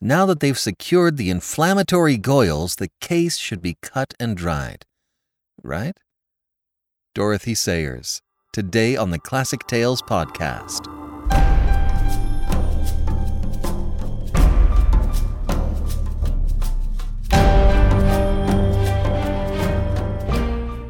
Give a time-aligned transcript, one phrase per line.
[0.00, 4.86] Now that they've secured the inflammatory Goyles, the case should be cut and dried.
[5.60, 5.98] Right?
[7.16, 8.22] Dorothy Sayers,
[8.52, 10.86] today on the Classic Tales podcast.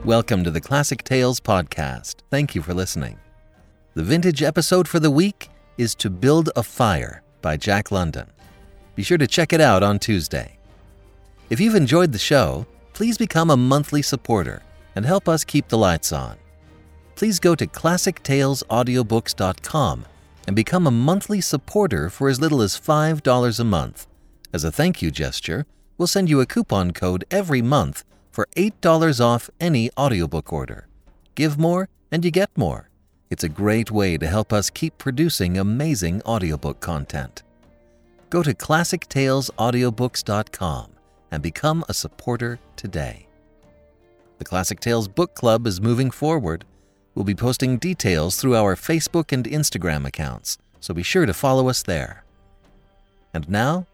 [0.05, 2.17] Welcome to the Classic Tales podcast.
[2.31, 3.19] Thank you for listening.
[3.95, 5.49] The vintage episode for the week
[5.79, 8.27] is To Build a Fire by Jack London.
[8.99, 10.59] Be sure to check it out on Tuesday.
[11.51, 14.61] If you've enjoyed the show, please become a monthly supporter
[14.97, 16.37] and help us keep the lights on.
[17.15, 20.05] Please go to classictalesaudiobooks.com
[20.49, 24.09] and become a monthly supporter for as little as $5 a month.
[24.53, 25.65] As a thank you gesture,
[25.97, 30.89] we'll send you a coupon code every month for $8 off any audiobook order.
[31.37, 32.91] Give more and you get more.
[33.31, 37.45] It's a great way to help us keep producing amazing audiobook content.
[38.31, 40.91] Go to classictalesaudiobooks.com
[41.31, 43.27] and become a supporter today.
[44.39, 46.67] The Classic Tales Book Club is moving forward.
[47.15, 51.69] We'll be posting details through our Facebook and Instagram accounts, so be sure to follow
[51.69, 52.25] us there.
[53.35, 53.87] And now,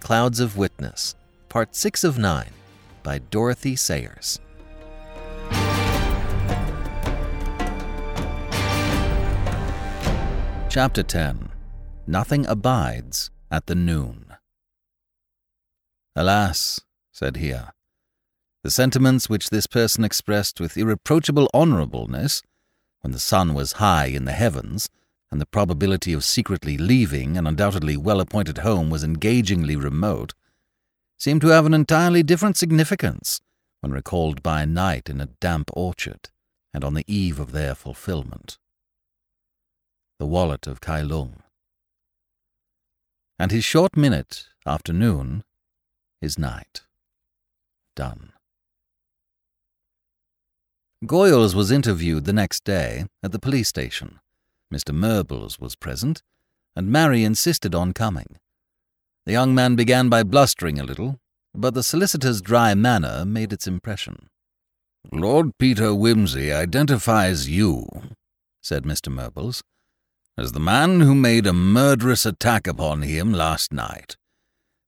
[0.00, 1.16] Clouds of Witness,
[1.48, 2.46] Part 6 of 9
[3.02, 4.38] by Dorothy Sayers.
[10.68, 11.48] Chapter 10
[12.06, 14.34] Nothing Abides at the Noon.
[16.16, 16.80] Alas,
[17.12, 17.74] said Hiya,
[18.64, 22.42] the sentiments which this person expressed with irreproachable honourableness,
[23.02, 24.88] when the sun was high in the heavens,
[25.30, 30.32] and the probability of secretly leaving an undoubtedly well appointed home was engagingly remote,
[31.18, 33.42] seem to have an entirely different significance
[33.80, 36.30] when recalled by night in a damp orchard
[36.72, 38.56] and on the eve of their fulfillment.
[40.18, 41.41] The wallet of Kai Lung.
[43.42, 45.42] And his short minute, afternoon,
[46.20, 46.82] is night.
[47.96, 48.32] Donne.
[51.04, 54.20] Goyles was interviewed the next day at the police station.
[54.72, 54.94] Mr.
[54.94, 56.22] Murbles was present,
[56.76, 58.36] and Mary insisted on coming.
[59.26, 61.18] The young man began by blustering a little,
[61.52, 64.28] but the solicitor's dry manner made its impression.
[65.10, 67.88] Lord Peter Wimsey identifies you,
[68.62, 69.12] said Mr.
[69.12, 69.62] Murbles,
[70.36, 74.16] as the man who made a murderous attack upon him last night.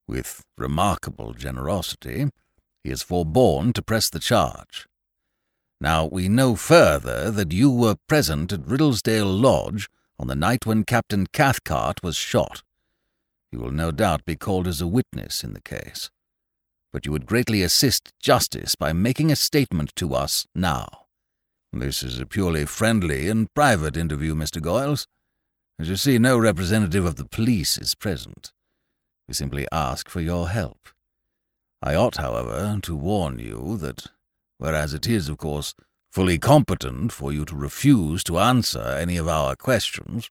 [0.09, 2.31] With remarkable generosity,
[2.83, 4.87] he has forborne to press the charge.
[5.81, 9.89] Now, we know further that you were present at Riddlesdale Lodge
[10.19, 12.63] on the night when Captain Cathcart was shot.
[13.53, 16.11] You will no doubt be called as a witness in the case.
[16.93, 21.07] But you would greatly assist justice by making a statement to us now.
[21.73, 24.63] This is a purely friendly and private interview, Mr.
[24.63, 25.07] Goyles.
[25.79, 28.53] As you see, no representative of the police is present.
[29.27, 30.89] We simply ask for your help.
[31.83, 34.07] I ought, however, to warn you that,
[34.59, 35.75] whereas it is, of course,
[36.13, 40.31] fully competent for you to refuse to answer any of our questions,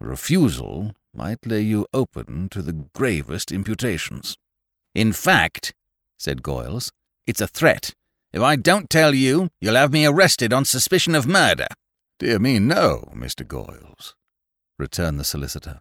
[0.00, 4.36] refusal might lay you open to the gravest imputations.
[4.94, 5.72] In fact,
[6.18, 6.90] said Goyles,
[7.26, 7.94] it's a threat.
[8.32, 11.68] If I don't tell you, you'll have me arrested on suspicion of murder.
[12.18, 13.46] Dear me, no, Mr.
[13.46, 14.14] Goyles,
[14.78, 15.80] returned the solicitor.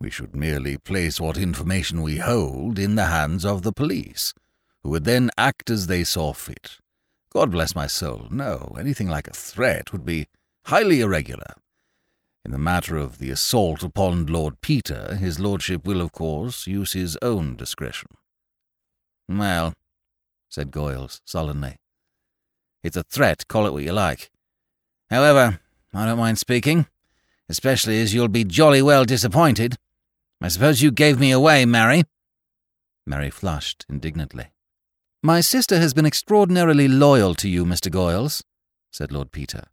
[0.00, 4.32] We should merely place what information we hold in the hands of the police,
[4.82, 6.78] who would then act as they saw fit.
[7.30, 10.28] God bless my soul, no, anything like a threat would be
[10.66, 11.54] highly irregular.
[12.44, 16.92] In the matter of the assault upon Lord Peter, his lordship will, of course, use
[16.92, 18.08] his own discretion.
[19.28, 19.74] Well,
[20.48, 21.76] said Goyles sullenly,
[22.82, 24.30] it's a threat, call it what you like.
[25.10, 25.60] However,
[25.92, 26.86] I don't mind speaking,
[27.48, 29.76] especially as you'll be jolly well disappointed.
[30.40, 32.04] I suppose you gave me away, Mary.
[33.06, 34.48] Mary flushed indignantly.
[35.22, 37.90] My sister has been extraordinarily loyal to you, Mr.
[37.90, 38.42] Goyles,
[38.90, 39.64] said Lord Peter.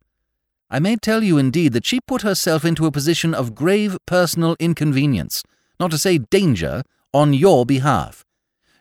[0.69, 4.55] I may tell you indeed that she put herself into a position of grave personal
[4.59, 5.43] inconvenience,
[5.79, 6.81] not to say danger,
[7.13, 8.25] on your behalf.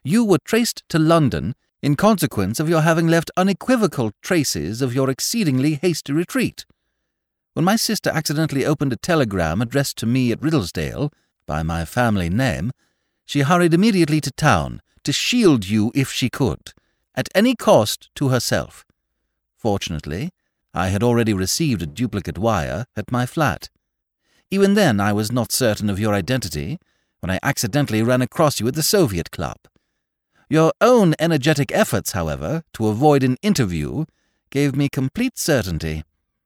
[0.02, 5.10] You were traced to London in consequence of your having left unequivocal traces of your
[5.10, 6.64] exceedingly hasty retreat.
[7.54, 11.12] When my sister accidentally opened a telegram addressed to me at Riddlesdale,
[11.46, 12.72] by my family name,
[13.24, 16.72] she hurried immediately to town to shield you if she could,
[17.14, 18.84] at any cost to herself.
[19.56, 20.30] Fortunately,
[20.74, 23.70] I had already received a duplicate wire at my flat.
[24.50, 26.78] Even then, I was not certain of your identity
[27.20, 29.58] when I accidentally ran across you at the Soviet Club.
[30.50, 34.06] Your own energetic efforts, however, to avoid an interview
[34.50, 36.02] gave me complete certainty,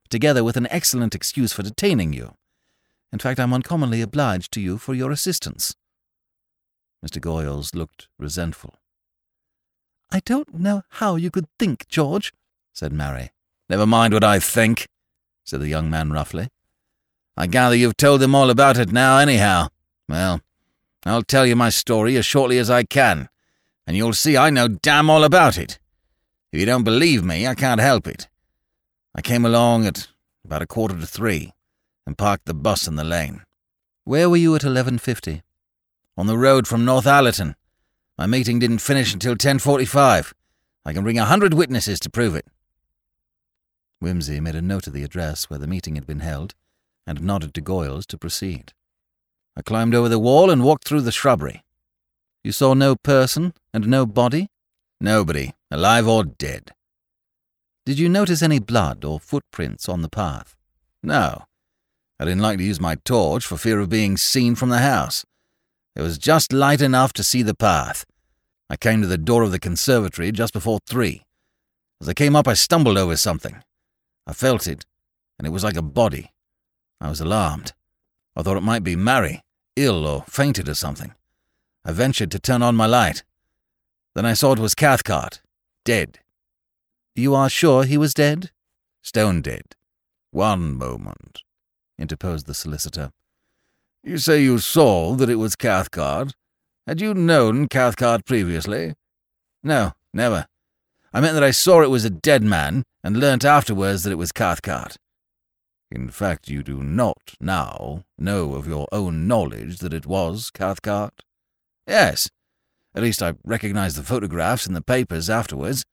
[0.09, 2.35] together with an excellent excuse for detaining you.
[3.11, 5.75] In fact, I'm uncommonly obliged to you for your assistance.
[7.05, 7.19] Mr.
[7.21, 8.75] Goyles looked resentful.
[10.11, 12.33] I don't know how you could think, George,
[12.73, 13.31] said Mary.
[13.69, 14.87] Never mind what I think,
[15.43, 16.49] said the young man roughly.
[17.37, 19.67] I gather you've told them all about it now, anyhow.
[20.07, 20.41] Well,
[21.05, 23.29] I'll tell you my story as shortly as I can,
[23.87, 25.79] and you'll see I know damn all about it.
[26.51, 28.27] If you don't believe me, I can't help it.
[29.19, 30.07] I came along at
[30.45, 31.51] about a quarter to three
[32.07, 33.41] and parked the bus in the lane.
[34.05, 35.41] Where were you at 11.50?
[36.15, 37.55] On the road from Northallerton.
[38.17, 40.31] My meeting didn't finish until 10.45.
[40.85, 42.45] I can bring a hundred witnesses to prove it.
[44.01, 46.55] Wimsey made a note of the address where the meeting had been held
[47.05, 48.71] and nodded to Goyles to proceed.
[49.57, 51.65] I climbed over the wall and walked through the shrubbery.
[52.41, 54.47] You saw no person and no body?
[55.01, 56.71] Nobody, alive or dead.
[57.89, 60.55] Did you notice any blood or footprints on the path?
[61.01, 61.45] No.
[62.19, 65.25] I didn't like to use my torch for fear of being seen from the house.
[65.95, 68.05] There was just light enough to see the path.
[68.69, 71.23] I came to the door of the conservatory just before three.
[71.99, 73.63] As I came up, I stumbled over something.
[74.27, 74.85] I felt it,
[75.39, 76.31] and it was like a body.
[77.01, 77.73] I was alarmed.
[78.35, 79.41] I thought it might be Mary,
[79.75, 81.15] ill or fainted or something.
[81.83, 83.23] I ventured to turn on my light.
[84.13, 85.41] Then I saw it was Cathcart,
[85.83, 86.19] dead.
[87.19, 88.51] You are sure he was dead?
[89.01, 89.75] Stone dead.
[90.31, 91.43] One moment,
[91.97, 93.11] interposed the solicitor.
[94.01, 96.33] You say you saw that it was Cathcart.
[96.87, 98.95] Had you known Cathcart previously?
[99.61, 100.47] No, never.
[101.13, 104.17] I meant that I saw it was a dead man and learnt afterwards that it
[104.17, 104.95] was Cathcart.
[105.91, 111.25] In fact, you do not now know of your own knowledge that it was Cathcart?
[111.85, 112.29] Yes.
[112.95, 115.83] At least I recognized the photographs in the papers afterwards.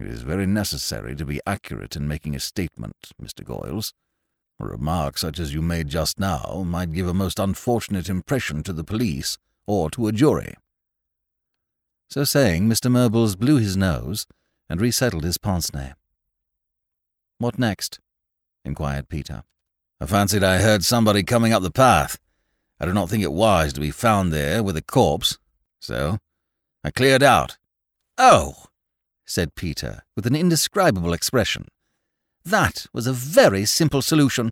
[0.00, 3.42] It is very necessary to be accurate in making a statement, Mr.
[3.44, 3.92] Goyles.
[4.60, 8.72] A remark such as you made just now might give a most unfortunate impression to
[8.72, 10.54] the police or to a jury.
[12.08, 12.90] So saying, Mr.
[12.90, 14.26] Murbles blew his nose
[14.68, 15.94] and resettled his pince nez.
[17.38, 17.98] What next?
[18.64, 19.42] inquired Peter.
[20.00, 22.18] I fancied I heard somebody coming up the path.
[22.78, 25.38] I did not think it wise to be found there with a corpse,
[25.80, 26.18] so
[26.84, 27.58] I cleared out.
[28.16, 28.66] Oh,
[29.28, 31.68] said Peter, with an indescribable expression.
[32.44, 34.50] That was a very simple solution.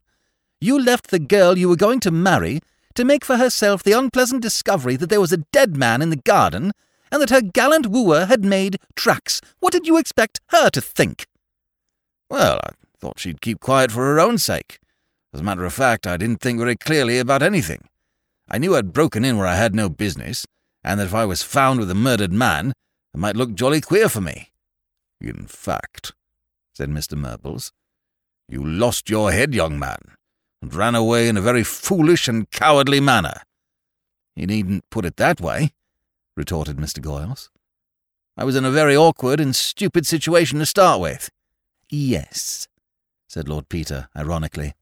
[0.60, 2.60] You left the girl you were going to marry
[2.94, 6.16] to make for herself the unpleasant discovery that there was a dead man in the
[6.16, 6.72] garden
[7.10, 9.40] and that her gallant wooer had made tracks.
[9.60, 11.26] What did you expect her to think?
[12.28, 14.78] Well, I thought she'd keep quiet for her own sake.
[15.32, 17.88] As a matter of fact, I didn't think very clearly about anything.
[18.48, 20.46] I knew I'd broken in where I had no business,
[20.82, 22.72] and that if I was found with a murdered man,
[23.14, 24.50] it might look jolly queer for me.
[25.20, 26.12] In fact,
[26.74, 27.18] said Mr.
[27.18, 27.72] Murbles,
[28.48, 29.98] you lost your head, young man,
[30.62, 33.42] and ran away in a very foolish and cowardly manner.
[34.34, 35.72] You needn't put it that way,
[36.36, 37.00] retorted Mr.
[37.00, 37.48] Goyles.
[38.36, 41.30] I was in a very awkward and stupid situation to start with.
[41.88, 42.68] Yes,
[43.26, 44.74] said Lord Peter, ironically.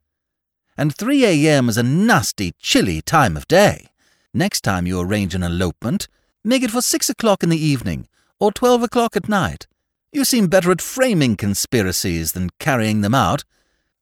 [0.76, 1.69] And 3 a.m.
[1.69, 3.87] is a nasty, chilly time of day.
[4.32, 6.08] Next time you arrange an elopement,
[6.42, 8.08] make it for six o'clock in the evening,
[8.40, 9.69] or twelve o'clock at night.
[10.14, 13.43] You seem better at framing conspiracies than carrying them out.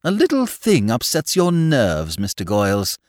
[0.03, 2.45] A little thing upsets your nerves, Mr.
[2.45, 2.99] Goyles.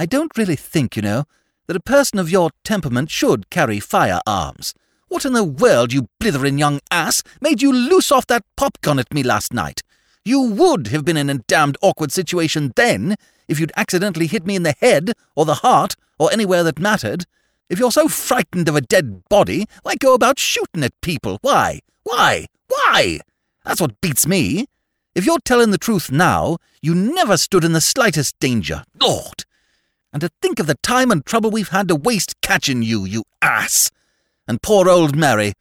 [0.00, 1.26] I don't really think, you know,
[1.68, 4.74] that a person of your temperament should carry firearms.
[5.06, 9.14] What in the world, you blithering young ass, made you loose off that popgun at
[9.14, 9.84] me last night?
[10.24, 13.14] You would have been in a damned awkward situation then
[13.46, 17.26] if you'd accidentally hit me in the head or the heart or anywhere that mattered.
[17.70, 21.38] If you're so frightened of a dead body, why go about shooting at people?
[21.40, 21.78] Why?
[22.02, 22.46] Why?
[22.66, 23.20] Why?
[23.64, 24.66] That's what beats me.
[25.14, 28.82] If you're telling the truth now, you never stood in the slightest danger.
[29.00, 29.44] Lord!
[30.12, 33.22] And to think of the time and trouble we've had to waste catching you, you
[33.40, 33.92] ass!
[34.48, 35.52] And poor old Mary,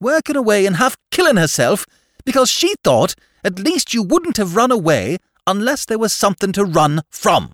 [0.00, 1.84] working away and half killing herself
[2.24, 6.64] because she thought at least you wouldn't have run away unless there was something to
[6.64, 7.52] run from.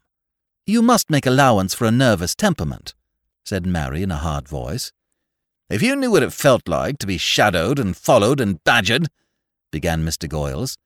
[0.67, 2.95] You must make allowance for a nervous temperament,
[3.45, 4.93] said Mary in a hard voice.
[5.71, 9.09] If you knew what it felt like to be shadowed and followed and badgered,
[9.71, 10.29] began Mr.
[10.29, 10.77] Goyles.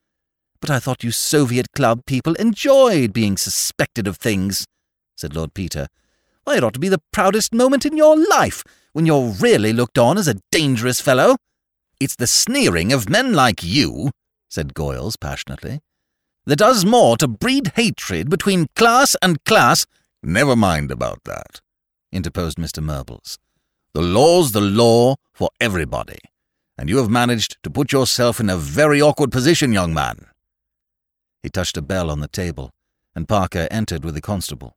[0.61, 4.67] But I thought you Soviet Club people enjoyed being suspected of things,
[5.17, 5.89] said Lord Peter.
[6.45, 9.99] Why, it ought to be the proudest moment in your life when you're really looked
[9.99, 11.37] on as a dangerous fellow.
[12.01, 14.11] It's the sneering of men like you,
[14.49, 15.81] said Goyles passionately,
[16.47, 19.87] that does more to breed hatred between class and class.
[20.23, 21.61] Never mind about that,
[22.13, 22.83] interposed Mr.
[22.83, 23.39] Murbles.
[23.95, 26.19] The law's the law for everybody,
[26.77, 30.27] and you have managed to put yourself in a very awkward position, young man.
[31.43, 32.71] He touched a bell on the table,
[33.15, 34.77] and Parker entered with the constable.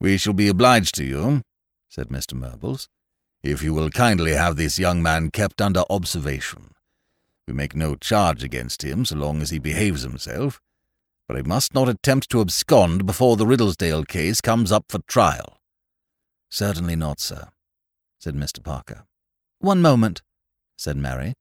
[0.00, 1.42] We shall be obliged to you,
[1.88, 2.34] said Mr.
[2.34, 2.88] Murbles,
[3.42, 6.74] if you will kindly have this young man kept under observation.
[7.48, 10.60] We make no charge against him so long as he behaves himself,
[11.26, 15.59] but he must not attempt to abscond before the Riddlesdale case comes up for trial.
[16.50, 17.48] Certainly not, sir,
[18.18, 18.62] said Mr.
[18.62, 19.04] Parker.
[19.60, 20.22] One moment,
[20.76, 21.34] said Mary.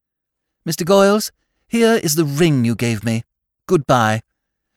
[0.68, 0.86] Mr.
[0.86, 1.32] Goyles,
[1.68, 3.24] here is the ring you gave me.
[3.66, 4.22] Goodbye.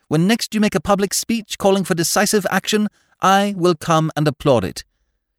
[0.09, 2.89] When next you make a public speech calling for decisive action,
[3.21, 4.85] I will come and applaud it.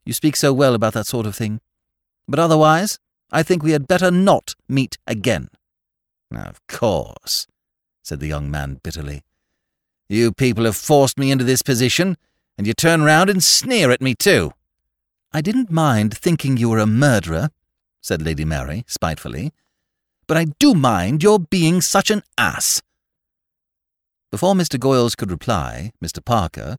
[0.06, 1.60] You speak so well about that sort of thing.
[2.28, 3.00] But otherwise,
[3.32, 5.50] I think we had better not meet again.
[6.32, 7.48] Of course,
[8.04, 9.24] said the young man bitterly.
[10.10, 12.18] You people have forced me into this position,
[12.58, 14.54] and you turn round and sneer at me too.
[15.36, 17.50] I didn't mind thinking you were a murderer,
[18.02, 19.52] said Lady Mary spitefully,
[20.28, 22.84] but I do mind your being such an ass.
[24.30, 24.80] Before Mr.
[24.80, 26.24] Goyles could reply, Mr.
[26.24, 26.78] Parker,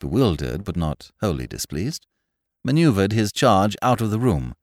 [0.00, 2.06] bewildered but not wholly displeased,
[2.64, 4.54] manoeuvred his charge out of the room.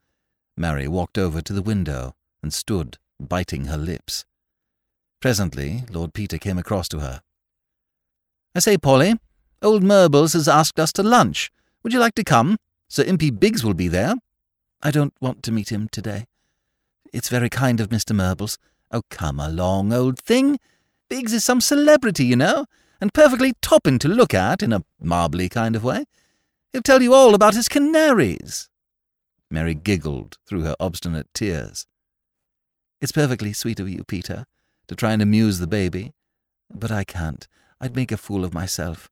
[0.57, 4.25] Mary walked over to the window and stood biting her lips.
[5.21, 7.21] Presently, Lord Peter came across to her.
[8.53, 9.15] I say, Polly,
[9.61, 11.51] old Murbles has asked us to lunch.
[11.83, 12.57] Would you like to come?
[12.89, 14.15] Sir Impey Biggs will be there.
[14.81, 16.25] I don't want to meet him today.
[17.13, 18.15] It's very kind of Mr.
[18.15, 18.57] Murbles.
[18.91, 20.59] Oh, come along, old thing.
[21.07, 22.65] Biggs is some celebrity, you know,
[22.99, 26.05] and perfectly topping to look at in a marbly kind of way.
[26.73, 28.69] He'll tell you all about his canaries.
[29.51, 31.85] Mary giggled through her obstinate tears.
[33.01, 34.45] It's perfectly sweet of you, Peter,
[34.87, 36.13] to try and amuse the baby,
[36.73, 37.47] but I can't.
[37.79, 39.09] I'd make a fool of myself.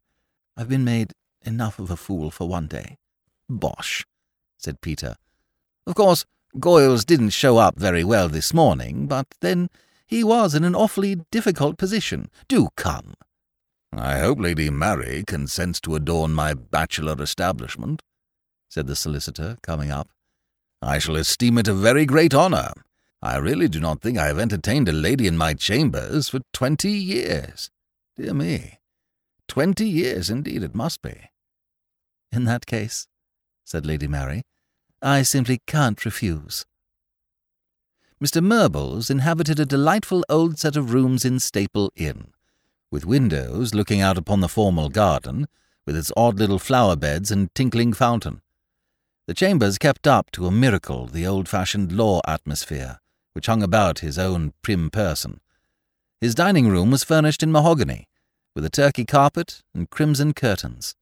[0.55, 1.13] I've been made
[1.45, 2.97] enough of a fool for one day.
[3.49, 4.05] Bosh,
[4.57, 5.15] said Peter.
[5.85, 6.25] Of course,
[6.55, 9.69] Goyles didn't show up very well this morning, but then
[10.05, 12.29] he was in an awfully difficult position.
[12.47, 13.13] Do come.
[13.93, 18.01] I hope Lady Mary consents to adorn my bachelor establishment,
[18.69, 20.09] said the solicitor, coming up.
[20.81, 22.73] I shall esteem it a very great honour.
[23.21, 26.91] I really do not think I have entertained a lady in my chambers for twenty
[26.91, 27.71] years.
[28.15, 28.79] Dear me,
[29.47, 31.31] twenty years indeed it must be.
[32.31, 33.07] In that case,
[33.67, 34.43] said Lady Mary,
[35.01, 36.65] I simply can't refuse.
[38.23, 38.41] Mr.
[38.41, 42.31] Murbles inhabited a delightful old set of rooms in Staple Inn
[42.89, 45.45] with windows looking out upon the formal garden,
[45.85, 48.41] with its odd little flower beds and tinkling fountain.
[49.25, 52.99] The chambers kept up to a miracle the old fashioned law atmosphere
[53.33, 55.39] which hung about his own prim person.
[56.19, 58.07] His dining room was furnished in mahogany,
[58.55, 60.95] with a turkey carpet and crimson curtains.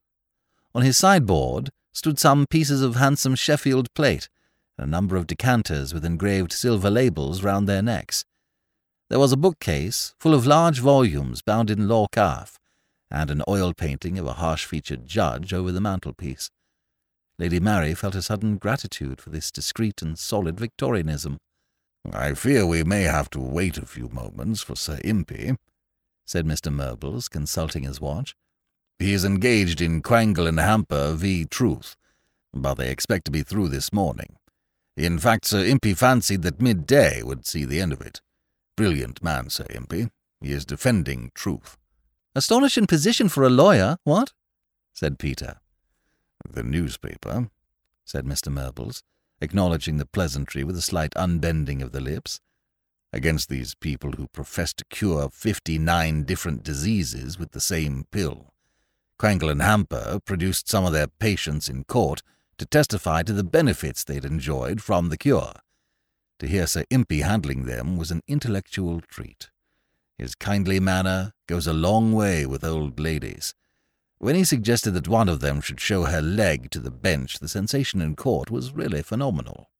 [0.74, 4.28] On his sideboard stood some pieces of handsome Sheffield plate,
[4.76, 8.26] and a number of decanters with engraved silver labels round their necks.
[9.08, 12.58] There was a bookcase full of large volumes bound in law calf,
[13.10, 16.50] and an oil painting of a harsh-featured judge over the mantelpiece.
[17.38, 21.38] Lady Mary felt a sudden gratitude for this discreet and solid Victorianism.
[22.12, 25.56] I fear we may have to wait a few moments for Sir Impey,
[26.26, 26.70] said Mr.
[26.70, 28.36] Murbles, consulting his watch.
[28.98, 31.44] He is engaged in Quangle and Hamper v.
[31.44, 31.96] Truth,
[32.54, 34.36] but they expect to be through this morning.
[34.96, 38.22] In fact, Sir Impey fancied that midday would see the end of it.
[38.74, 40.08] Brilliant man, Sir Impey.
[40.40, 41.76] He is defending truth.
[42.34, 44.32] Astonishing position for a lawyer, what?
[44.94, 45.56] said Peter.
[46.48, 47.50] The newspaper,
[48.04, 48.50] said Mr.
[48.50, 49.02] Murbles,
[49.42, 52.40] acknowledging the pleasantry with a slight unbending of the lips.
[53.12, 58.52] Against these people who profess to cure fifty-nine different diseases with the same pill.
[59.18, 62.22] Quangle and Hamper produced some of their patients in court
[62.58, 65.52] to testify to the benefits they'd enjoyed from the cure.
[66.40, 69.50] To hear Sir Impey handling them was an intellectual treat.
[70.18, 73.54] His kindly manner goes a long way with old ladies.
[74.18, 77.48] When he suggested that one of them should show her leg to the bench, the
[77.48, 79.70] sensation in court was really phenomenal.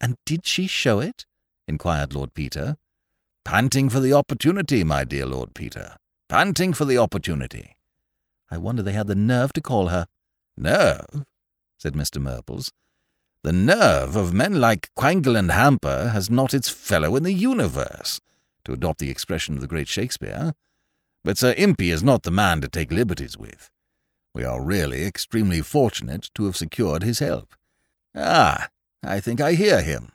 [0.00, 1.26] And did she show it?
[1.66, 2.76] inquired Lord Peter.
[3.44, 5.96] Panting for the opportunity, my dear Lord Peter.
[6.28, 7.76] Panting for the opportunity.
[8.50, 10.06] I wonder they had the nerve to call her.
[10.56, 11.24] Nerve?
[11.78, 12.20] said Mr.
[12.20, 12.70] Murbles.
[13.42, 18.20] The nerve of men like Quangle and Hamper has not its fellow in the universe,
[18.64, 20.52] to adopt the expression of the great Shakespeare.
[21.24, 23.70] But Sir Impey is not the man to take liberties with.
[24.34, 27.54] We are really extremely fortunate to have secured his help.
[28.14, 28.68] Ah,
[29.02, 30.12] I think I hear him.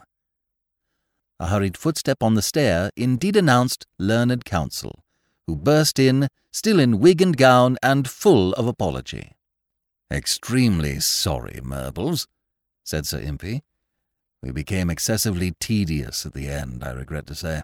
[1.39, 5.03] A hurried footstep on the stair indeed announced learned counsel,
[5.47, 9.33] who burst in, still in wig and gown and full of apology.
[10.11, 12.27] Extremely sorry, Murbles,
[12.83, 13.63] said Sir Impey.
[14.41, 17.63] We became excessively tedious at the end, I regret to say.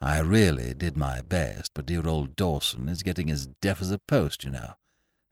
[0.00, 3.98] I really did my best, but dear old Dawson is getting as deaf as a
[3.98, 4.74] post, you know,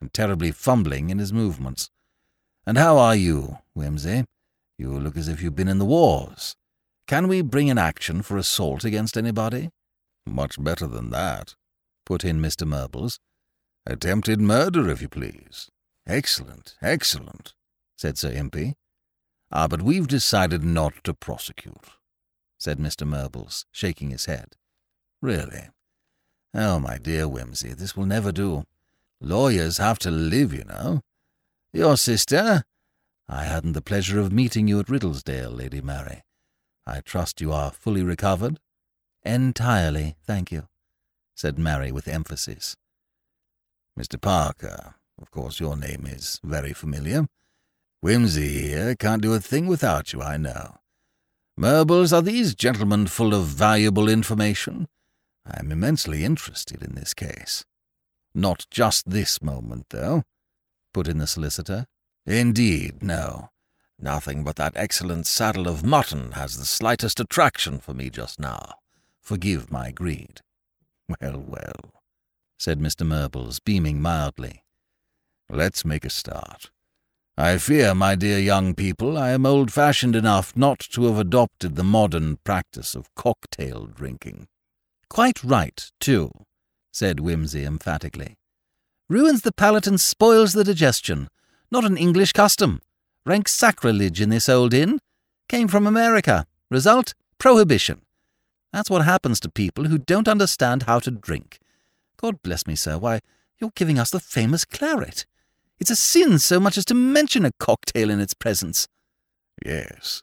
[0.01, 1.91] and terribly fumbling in his movements.
[2.67, 4.27] And how are you, Wimsey?
[4.79, 6.57] You look as if you've been in the wars.
[7.07, 9.71] Can we bring an action for assault against anybody?
[10.25, 11.57] Much better than that,
[12.11, 12.67] put in Mr.
[12.67, 13.21] Murbles.
[13.87, 15.71] Attempted murder, if you please.
[16.09, 17.55] Excellent, excellent,
[17.97, 18.75] said Sir Impey.
[19.53, 21.87] Ah, but we've decided not to prosecute,
[22.59, 23.07] said Mr.
[23.07, 24.57] Murbles, shaking his head.
[25.23, 25.69] Really?
[26.53, 28.65] Oh, my dear Wimsey, this will never do.
[29.21, 31.03] Lawyers have to live, you know.
[31.73, 32.65] Your sister?
[33.29, 36.25] I hadn't the pleasure of meeting you at Riddlesdale, Lady Mary.
[36.85, 38.59] I trust you are fully recovered?
[39.23, 40.67] Entirely, thank you,
[41.41, 42.77] said Mary with emphasis.
[43.99, 44.21] Mr.
[44.21, 47.29] Parker, of course your name is very familiar.
[48.05, 50.81] Wimsey here can't do a thing without you, I know.
[51.59, 54.87] Murbles, are these gentlemen full of valuable information?
[55.47, 57.65] I am immensely interested in this case.
[58.35, 60.25] Not just this moment, though,
[60.93, 61.87] put in the solicitor.
[62.27, 63.49] Indeed, no.
[63.99, 68.75] Nothing but that excellent saddle of mutton has the slightest attraction for me just now.
[69.23, 70.43] Forgive my greed.
[71.21, 72.03] Well, well,
[72.59, 73.07] said Mr.
[73.07, 74.65] Murbles, beaming mildly.
[75.49, 76.71] Let's make a start.
[77.37, 81.85] I fear, my dear young people, I am old-fashioned enough not to have adopted the
[81.85, 84.47] modern practice of cocktail drinking.
[85.09, 86.31] Quite right, too,
[86.93, 88.37] said Wimsey emphatically.
[89.09, 91.29] Ruins the palate and spoils the digestion.
[91.71, 92.81] Not an English custom.
[93.27, 95.01] Rank sacrilege in this old inn.
[95.49, 96.47] Came from America.
[96.71, 97.15] Result?
[97.39, 98.03] Prohibition.
[98.73, 101.59] That's what happens to people who don't understand how to drink.
[102.17, 103.21] God bless me, sir, why,
[103.59, 105.27] you're giving us the famous claret.
[105.79, 108.87] It's a sin so much as to mention a cocktail in its presence.
[109.65, 110.23] Yes,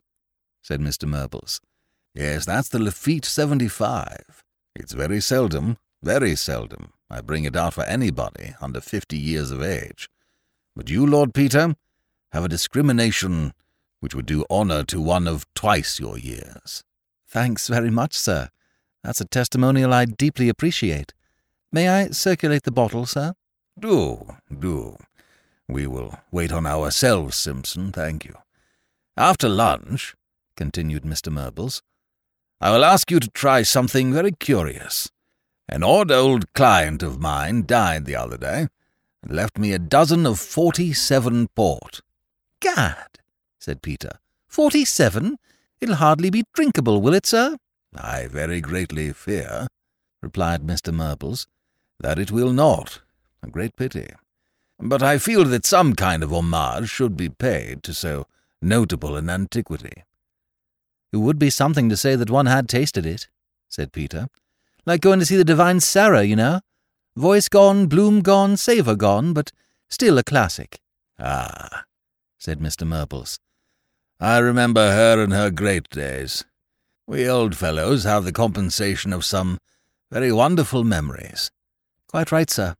[0.61, 1.09] said Mr.
[1.09, 1.59] Murbles.
[2.13, 4.43] Yes, that's the Lafitte 75.
[4.75, 9.63] It's very seldom, very seldom, I bring it out for anybody under fifty years of
[9.63, 10.09] age.
[10.75, 11.75] But you, Lord Peter,
[12.31, 13.53] have a discrimination
[14.01, 16.83] which would do honour to one of twice your years.
[17.27, 18.49] Thanks very much, sir.
[19.03, 21.13] That's a testimonial I deeply appreciate.
[21.71, 23.33] May I circulate the bottle, sir?
[23.77, 24.97] Do, do.
[25.67, 28.35] We will wait on ourselves, Simpson, thank you.
[29.17, 30.15] After lunch,
[30.55, 31.31] continued Mr.
[31.31, 31.81] Murbles,
[32.61, 35.11] I will ask you to try something very curious.
[35.67, 38.67] An odd old client of mine died the other day,
[39.21, 42.01] and left me a dozen of forty-seven port.
[42.61, 43.19] Gad,
[43.59, 44.19] said Peter.
[44.47, 45.37] Forty-seven?
[45.79, 47.57] It'll hardly be drinkable, will it, sir?
[47.95, 49.67] I very greatly fear,
[50.21, 50.93] replied Mr.
[50.93, 51.47] Murbles,
[51.99, 53.01] that it will not.
[53.43, 54.07] A great pity
[54.79, 58.27] but I feel that some kind of homage should be paid to so
[58.61, 60.03] notable an antiquity.
[61.11, 63.27] It would be something to say that one had tasted it,
[63.69, 64.27] said Peter.
[64.85, 66.61] Like going to see the Divine Sarah, you know.
[67.15, 69.51] Voice gone, bloom gone, savour gone, but
[69.89, 70.79] still a classic.
[71.19, 71.85] Ah,
[72.37, 72.87] said Mr.
[72.87, 73.39] Murbles.
[74.19, 76.43] I remember her in her great days.
[77.06, 79.60] We old fellows have the compensation of some
[80.12, 81.51] very wonderful memories.
[82.08, 82.75] Quite right, sir,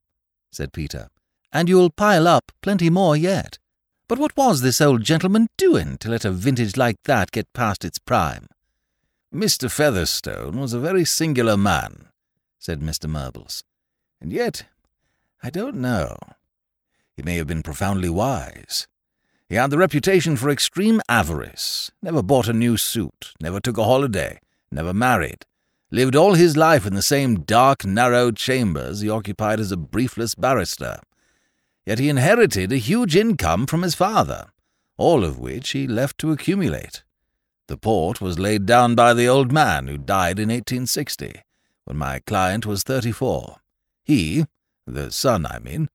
[0.52, 1.10] said Peter
[1.52, 3.58] and you'll pile up plenty more yet.
[4.08, 7.84] But what was this old gentleman doing to let a vintage like that get past
[7.84, 8.48] its prime?
[9.34, 9.70] Mr.
[9.70, 12.08] Featherstone was a very singular man,
[12.58, 13.10] said Mr.
[13.10, 13.64] Murbles.
[14.22, 14.66] And yet,
[15.44, 16.18] I don't know.
[17.16, 18.88] He may have been profoundly wise.
[19.50, 23.84] He had the reputation for extreme avarice, never bought a new suit, never took a
[23.84, 24.40] holiday,
[24.72, 25.46] never married,
[25.90, 30.36] lived all his life in the same dark, narrow chambers he occupied as a briefless
[30.36, 31.00] barrister
[31.88, 34.48] yet he inherited a huge income from his father,
[34.98, 37.02] all of which he left to accumulate.
[37.68, 41.44] The port was laid down by the old man who died in 1860,
[41.86, 43.62] when my client was 34.
[44.04, 44.44] He,
[44.86, 45.88] the son, I mean,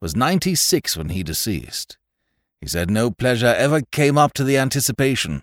[0.00, 1.98] was 96 when he deceased.
[2.60, 5.42] He said no pleasure ever came up to the anticipation,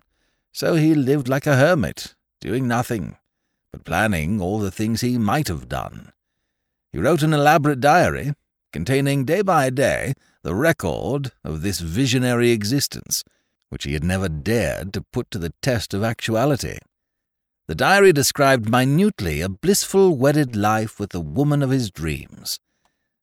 [0.52, 3.18] so he lived like a hermit, doing nothing,
[3.72, 6.12] but planning all the things he might have done.
[6.92, 8.34] He wrote an elaborate diary,
[8.72, 13.24] containing day by day the record of this visionary existence,
[13.70, 16.78] which he had never dared to put to the test of actuality.
[17.68, 22.60] The diary described minutely a blissful wedded life with the woman of his dreams.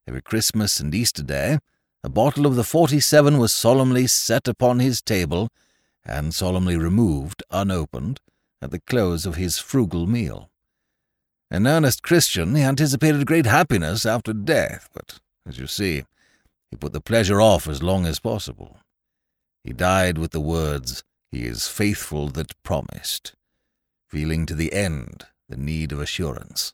[0.07, 1.59] Every Christmas and Easter day,
[2.05, 5.51] a bottle of the 47 was solemnly set upon his table
[6.05, 8.21] and solemnly removed unopened
[8.61, 10.51] at the close of his frugal meal.
[11.51, 16.05] An earnest Christian, he anticipated great happiness after death, but as you see,
[16.71, 18.79] he put the pleasure off as long as possible.
[19.63, 23.35] He died with the words, He is faithful that promised,
[24.09, 26.73] feeling to the end the need of assurance.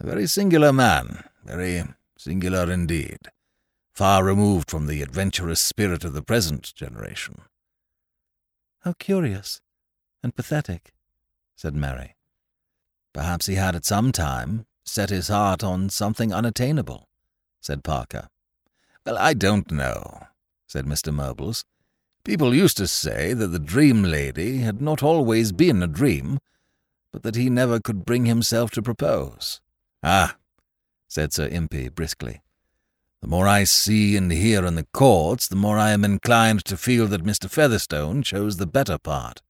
[0.00, 1.84] A very singular man, very
[2.18, 3.30] singular indeed.
[3.96, 7.40] Far removed from the adventurous spirit of the present generation.
[8.80, 9.62] How curious
[10.22, 10.92] and pathetic,
[11.54, 12.14] said Mary.
[13.14, 17.08] Perhaps he had at some time set his heart on something unattainable,
[17.62, 18.28] said Parker.
[19.06, 20.26] Well, I don't know,
[20.66, 21.10] said Mr.
[21.10, 21.64] Murbles.
[22.22, 26.38] People used to say that the dream lady had not always been a dream,
[27.12, 29.62] but that he never could bring himself to propose.
[30.02, 30.36] Ah,
[31.08, 32.42] said Sir Impey briskly.
[33.22, 36.76] The more I see and hear in the courts, the more I am inclined to
[36.76, 37.50] feel that Mr.
[37.50, 39.42] Featherstone chose the better part.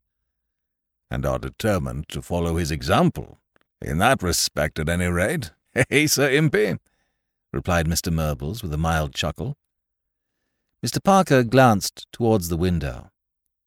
[1.10, 3.38] And are determined to follow his example,
[3.82, 5.50] in that respect at any rate.
[5.90, 6.78] Eh, Sir Impey?
[7.52, 8.12] replied Mr.
[8.12, 9.56] Murbles with a mild chuckle.
[10.84, 11.02] Mr.
[11.02, 13.10] Parker glanced towards the window.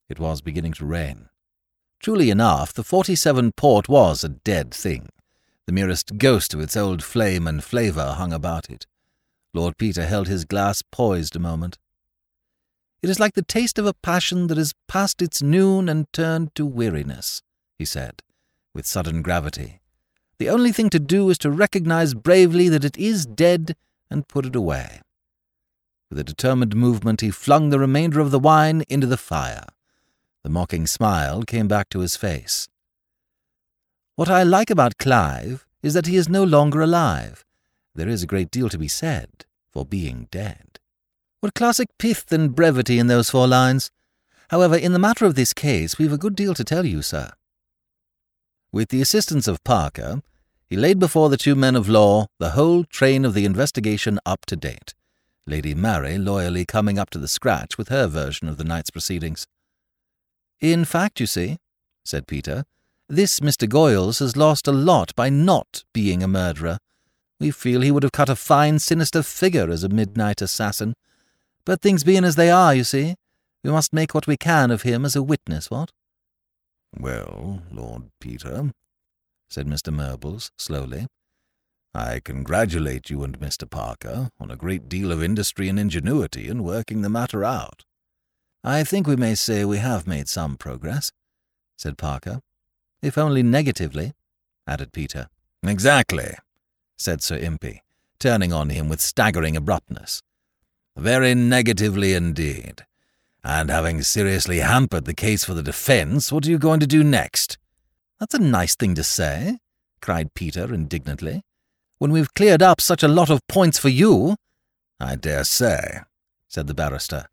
[0.08, 1.30] It was beginning to rain.
[2.00, 5.10] Truly enough, the 47 port was a dead thing.
[5.66, 8.88] The merest ghost of its old flame and flavour hung about it.
[9.54, 11.78] Lord Peter held his glass poised a moment.
[13.02, 16.54] It is like the taste of a passion that has passed its noon and turned
[16.56, 17.42] to weariness,
[17.78, 18.22] he said,
[18.74, 19.80] with sudden gravity.
[20.38, 23.76] The only thing to do is to recognize bravely that it is dead
[24.10, 25.02] and put it away.
[26.10, 29.66] With a determined movement, he flung the remainder of the wine into the fire.
[30.44, 32.68] The mocking smile came back to his face.
[34.16, 37.46] What I like about Clive is that he is no longer alive.
[38.00, 40.80] There is a great deal to be said for being dead.
[41.42, 43.92] What classic pith and brevity in those four lines!
[44.52, 47.34] However, in the matter of this case, we've a good deal to tell you, sir.
[48.72, 50.22] With the assistance of Parker,
[50.70, 54.46] he laid before the two men of law the whole train of the investigation up
[54.46, 54.94] to date,
[55.46, 59.46] Lady Mary loyally coming up to the scratch with her version of the night's proceedings.
[60.62, 61.58] In fact, you see,
[62.06, 62.64] said Peter,
[63.10, 63.68] this Mr.
[63.68, 66.80] Goyles has lost a lot by not being a murderer.
[67.40, 70.94] We feel he would have cut a fine, sinister figure as a midnight assassin.
[71.66, 73.16] But things being as they are, you see,
[73.64, 75.92] we must make what we can of him as a witness, what?
[76.98, 78.72] Well, Lord Peter,
[79.50, 79.94] said Mr.
[79.94, 81.08] Murbles slowly,
[81.94, 83.70] I congratulate you and Mr.
[83.70, 87.84] Parker on a great deal of industry and ingenuity in working the matter out.
[88.64, 91.12] I think we may say we have made some progress,
[91.78, 92.42] said Parker.
[93.02, 94.14] If only negatively,
[94.68, 95.30] added Peter.
[95.64, 96.36] Exactly,
[97.00, 97.82] said Sir Impey,
[98.20, 100.22] turning on him with staggering abruptness.
[100.96, 102.86] Very negatively indeed.
[103.44, 107.04] And having seriously hampered the case for the defence, what are you going to do
[107.04, 107.58] next?
[108.20, 109.60] That's a nice thing to say,
[110.02, 111.44] cried Peter indignantly.
[112.00, 114.36] When we've cleared up such a lot of points for you.
[115.00, 116.02] I dare say,
[116.50, 117.28] said the barrister.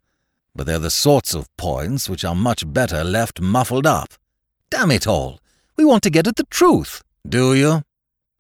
[0.55, 4.15] But they're the sorts of points which are much better left muffled up.
[4.71, 5.41] Damn it all!
[5.77, 7.03] We want to get at the truth.
[7.29, 7.83] Do you?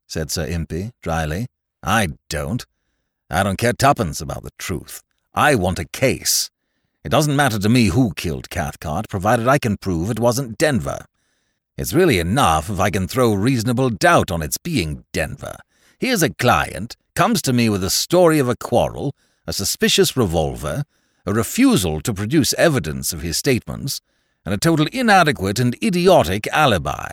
[0.07, 1.47] Said Sir Impey, dryly.
[1.83, 2.65] I don't.
[3.31, 5.03] I don't care tuppence about the truth.
[5.35, 6.51] I want a case.
[7.05, 11.07] It doesn't matter to me who killed Cathcart, provided I can prove it wasn't Denver.
[11.77, 15.59] It's really enough if I can throw reasonable doubt on its being Denver.
[15.99, 19.15] Here's a client, comes to me with a story of a quarrel,
[19.47, 20.85] a suspicious revolver,
[21.27, 24.01] a refusal to produce evidence of his statements,
[24.45, 27.11] and a total inadequate and idiotic alibi.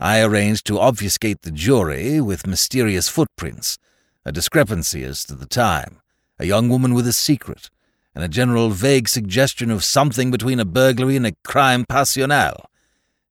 [0.00, 3.78] I arranged to obfuscate the jury with mysterious footprints,
[4.24, 6.00] a discrepancy as to the time,
[6.38, 7.70] a young woman with a secret,
[8.14, 12.64] and a general vague suggestion of something between a burglary and a crime passionnel.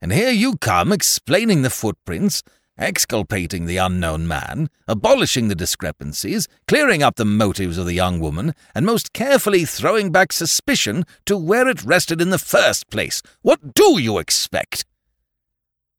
[0.02, 2.44] And here you come explaining the footprints,
[2.78, 8.54] exculpating the unknown man, abolishing the discrepancies, clearing up the motives of the young woman,
[8.74, 13.22] and most carefully throwing back suspicion to where it rested in the first place.
[13.42, 14.86] What do you expect?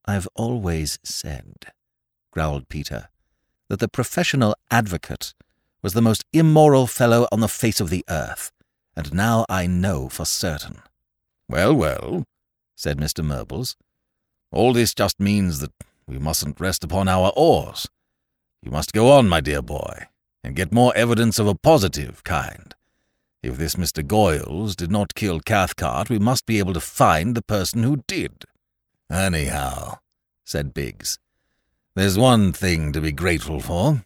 [0.06, 1.72] I've always said,
[2.30, 3.08] growled Peter,
[3.68, 5.34] that the professional advocate
[5.82, 8.52] was the most immoral fellow on the face of the earth,
[8.96, 10.80] and now I know for certain.
[11.48, 12.24] Well, well,
[12.74, 13.24] said Mr.
[13.24, 13.76] Murbles,
[14.50, 15.72] all this just means that
[16.06, 17.88] we mustn't rest upon our oars.
[18.62, 20.06] You must go on, my dear boy,
[20.42, 22.74] and get more evidence of a positive kind.
[23.42, 24.02] If this Mr.
[24.02, 28.44] Goyles did not kill Cathcart, we must be able to find the person who did.
[29.10, 29.98] Anyhow,
[30.44, 31.18] said Biggs,
[31.94, 34.04] there's one thing to be grateful for,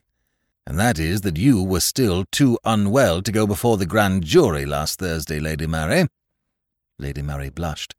[0.66, 4.66] and that is that you were still too unwell to go before the grand jury
[4.66, 6.08] last Thursday, Lady Mary.
[6.98, 7.94] Lady Mary blushed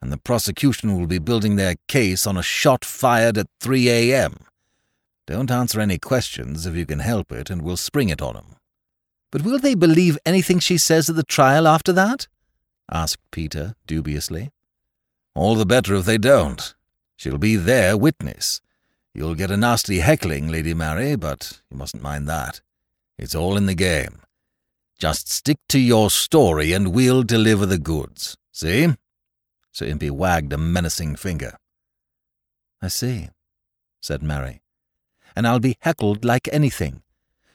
[0.00, 4.36] and the prosecution will be building their case on a shot fired at 3 a.m.
[5.26, 8.56] Don't answer any questions if you can help it, and we'll spring it on 'em.
[9.30, 12.28] But will they believe anything she says at the trial after that?
[12.90, 14.50] asked Peter dubiously.
[15.38, 16.74] All the better if they don't.
[17.14, 18.60] She'll be their witness.
[19.14, 22.60] You'll get a nasty heckling, Lady Mary, but you mustn't mind that.
[23.16, 24.22] It's all in the game.
[24.98, 28.36] Just stick to your story and we'll deliver the goods.
[28.50, 28.88] See?
[29.70, 31.56] Sir Impey wagged a menacing finger.
[32.82, 33.28] I see,
[34.00, 34.60] said Mary.
[35.36, 37.02] And I'll be heckled like anything.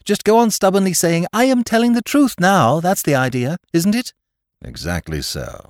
[0.06, 2.80] Just go on stubbornly saying, I am telling the truth now.
[2.80, 4.13] That's the idea, isn't it?
[4.63, 5.69] Exactly so,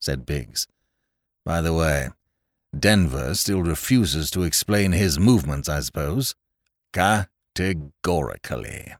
[0.00, 0.66] said Biggs.
[1.44, 2.10] By the way,
[2.78, 6.34] Denver still refuses to explain his movements, I suppose.
[6.92, 8.94] Categorically,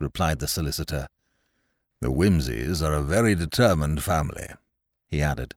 [0.00, 1.06] replied the solicitor.
[2.00, 4.48] The Wimseys are a very determined family,
[5.08, 5.54] he added,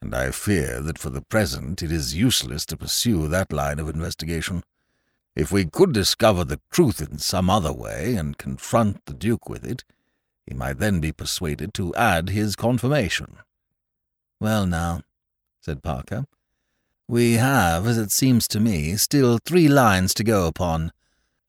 [0.00, 3.88] and I fear that for the present it is useless to pursue that line of
[3.88, 4.62] investigation.
[5.34, 9.64] If we could discover the truth in some other way and confront the Duke with
[9.64, 9.84] it,
[10.46, 13.38] he might then be persuaded to add his confirmation.
[14.38, 15.02] Well, now,
[15.66, 16.26] said Parker,
[17.08, 20.92] we have, as it seems to me, still three lines to go upon.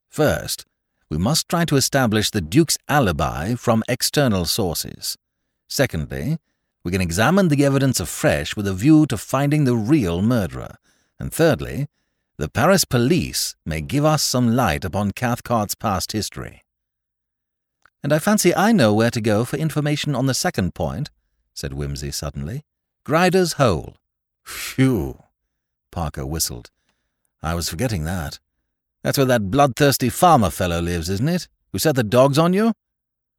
[0.08, 0.66] First,
[1.08, 5.16] we must try to establish the Duke's alibi from external sources.
[5.68, 6.38] Secondly,
[6.82, 10.74] we can examine the evidence afresh with a view to finding the real murderer.
[11.20, 11.86] And thirdly,
[12.38, 16.64] the Paris police may give us some light upon Cathcart's past history.
[18.02, 21.10] And I fancy I know where to go for information on the second point,
[21.54, 22.64] said Wimsey suddenly.
[23.04, 23.94] Grider's Hole.
[24.48, 25.22] Phew!
[25.90, 26.70] Parker whistled.
[27.42, 28.38] I was forgetting that.
[29.02, 31.48] That's where that bloodthirsty farmer fellow lives, isn't it?
[31.70, 32.72] Who set the dogs on you?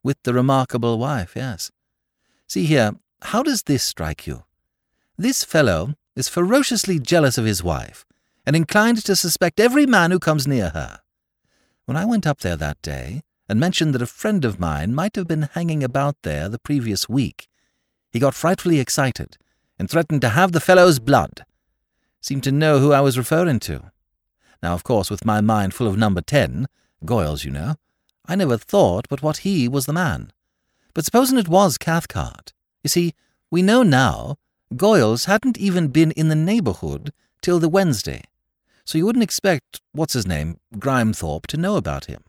[0.04, 1.72] With the remarkable wife, yes.
[2.48, 2.92] See here,
[3.24, 4.44] how does this strike you?
[5.18, 8.06] This fellow is ferociously jealous of his wife,
[8.46, 11.00] and inclined to suspect every man who comes near her.
[11.86, 15.16] When I went up there that day, and mentioned that a friend of mine might
[15.16, 17.48] have been hanging about there the previous week,
[18.12, 19.38] he got frightfully excited,
[19.80, 21.46] and threatened to have the fellow's blood.
[22.22, 23.92] Seemed to know who I was referring to.
[24.62, 26.68] Now, of course, with my mind full of number ten,
[27.06, 27.76] Goyles, you know,
[28.26, 30.32] I never thought but what he was the man.
[30.94, 32.52] But supposing it was Cathcart,
[32.84, 33.14] you see,
[33.50, 34.38] we know now
[34.76, 38.24] Goyles hadn't even been in the neighbourhood till the Wednesday,
[38.84, 42.24] so you wouldn't expect, what's his name, Grimethorpe, to know about him.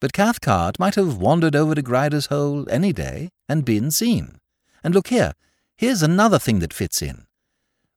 [0.00, 4.40] But Cathcart might have wandered over to Grider's Hole any day and been seen.
[4.82, 5.32] And look here,
[5.76, 7.26] here's another thing that fits in.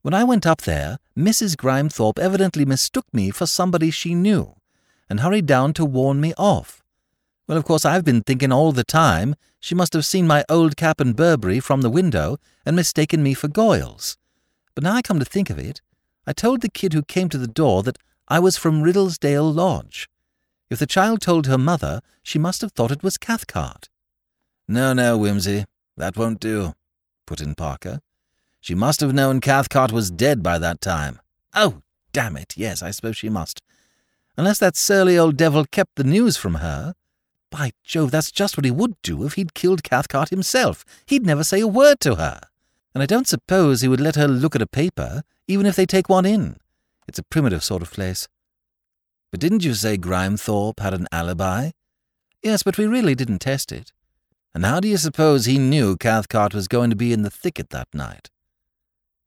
[0.01, 1.57] When I went up there, Mrs.
[1.57, 4.55] Grimethorpe evidently mistook me for somebody she knew,
[5.09, 6.83] and hurried down to warn me off.
[7.47, 10.77] Well, of course, I've been thinking all the time she must have seen my old
[10.77, 14.17] cap and Burberry from the window and mistaken me for Goyles.
[14.73, 15.81] But now I come to think of it,
[16.27, 20.09] I told the kid who came to the door that I was from Riddlesdale Lodge.
[20.69, 23.89] If the child told her mother, she must have thought it was Cathcart.
[24.67, 26.73] No, no, Wimsey, that won't do,
[27.25, 28.01] put in Parker.
[28.61, 31.19] She must have known Cathcart was dead by that time.
[31.53, 31.81] Oh,
[32.13, 33.61] damn it, yes, I suppose she must.
[34.37, 36.95] Unless that surly old devil kept the news from her.
[37.51, 40.83] By Jove, that's just what he would do if he'd killed Cathcart himself.
[41.05, 42.41] He'd never say a word to her.
[42.93, 45.85] And I don't suppose he would let her look at a paper, even if they
[45.85, 46.57] take one in.
[47.07, 48.27] It's a primitive sort of place.
[49.31, 51.71] But didn't you say Grimethorpe had an alibi?
[52.41, 53.91] Yes, but we really didn't test it.
[54.55, 57.71] And how do you suppose he knew Cathcart was going to be in the thicket
[57.71, 58.29] that night?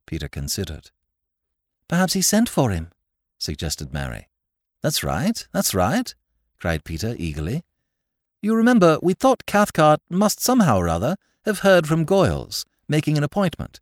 [0.06, 0.90] Peter considered.
[1.86, 2.88] Perhaps he sent for him,
[3.36, 4.28] suggested Mary.
[4.80, 6.14] That's right, that's right,
[6.58, 7.62] cried Peter eagerly.
[8.40, 13.24] You remember, we thought Cathcart must somehow or other have heard from Goyles, making an
[13.24, 13.80] appointment.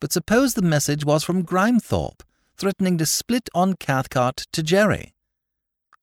[0.00, 2.24] But suppose the message was from Grimethorpe,
[2.56, 5.14] threatening to split on Cathcart to Jerry.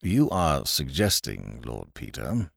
[0.01, 2.51] You are suggesting, Lord Peter,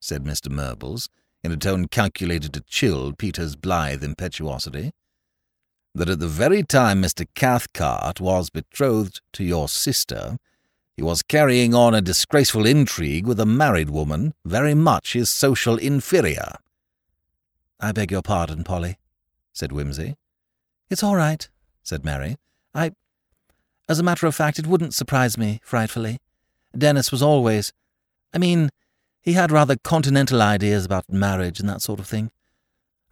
[0.00, 0.48] said Mr.
[0.48, 1.10] Murbles,
[1.42, 4.92] in a tone calculated to chill Peter's blithe impetuosity,
[5.94, 7.26] that at the very time Mr.
[7.34, 10.38] Cathcart was betrothed to your sister,
[10.96, 15.76] he was carrying on a disgraceful intrigue with a married woman, very much his social
[15.76, 16.56] inferior.
[17.78, 18.98] I beg your pardon, Polly,
[19.52, 20.16] said Wimsey.
[20.90, 21.48] It's all right,
[21.82, 22.36] said Mary.
[22.74, 22.92] I.
[23.88, 26.18] As a matter of fact, it wouldn't surprise me, frightfully.
[26.76, 27.72] Dennis was always.
[28.34, 28.70] I mean,
[29.20, 32.30] he had rather continental ideas about marriage and that sort of thing.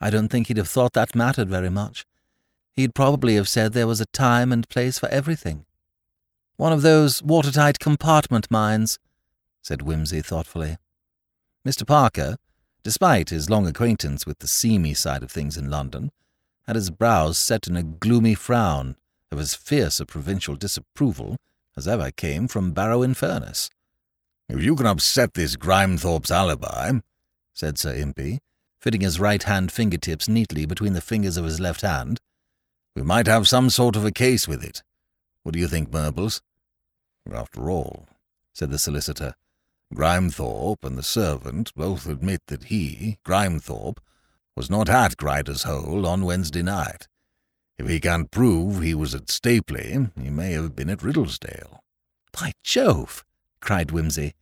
[0.00, 2.04] I don't think he'd have thought that mattered very much.
[2.72, 5.64] He'd probably have said there was a time and place for everything.
[6.56, 8.98] One of those watertight compartment minds,
[9.62, 10.76] said Wimsey thoughtfully.
[11.66, 11.86] Mr.
[11.86, 12.36] Parker,
[12.82, 16.12] despite his long acquaintance with the seamy side of things in London,
[16.66, 18.96] had his brows set in a gloomy frown
[19.30, 21.36] of as fierce a provincial disapproval
[21.76, 23.70] as ever came from Barrow-in-Furness.
[24.48, 26.92] If you can upset this Grimethorpe's alibi,
[27.52, 28.38] said Sir Impey,
[28.78, 32.20] fitting his right-hand fingertips neatly between the fingers of his left hand,
[32.94, 34.82] we might have some sort of a case with it.
[35.42, 36.40] What do you think, Murbles?
[37.32, 38.06] After all,
[38.54, 39.34] said the solicitor,
[39.92, 43.98] Grimethorpe and the servant both admit that he, Grimethorpe,
[44.54, 47.08] was not at Grider's Hole on Wednesday night.
[47.78, 51.80] If he can't prove he was at Stapley, he may have been at Riddlesdale.
[52.32, 53.24] By Jove!
[53.60, 54.34] Cried Wimsey.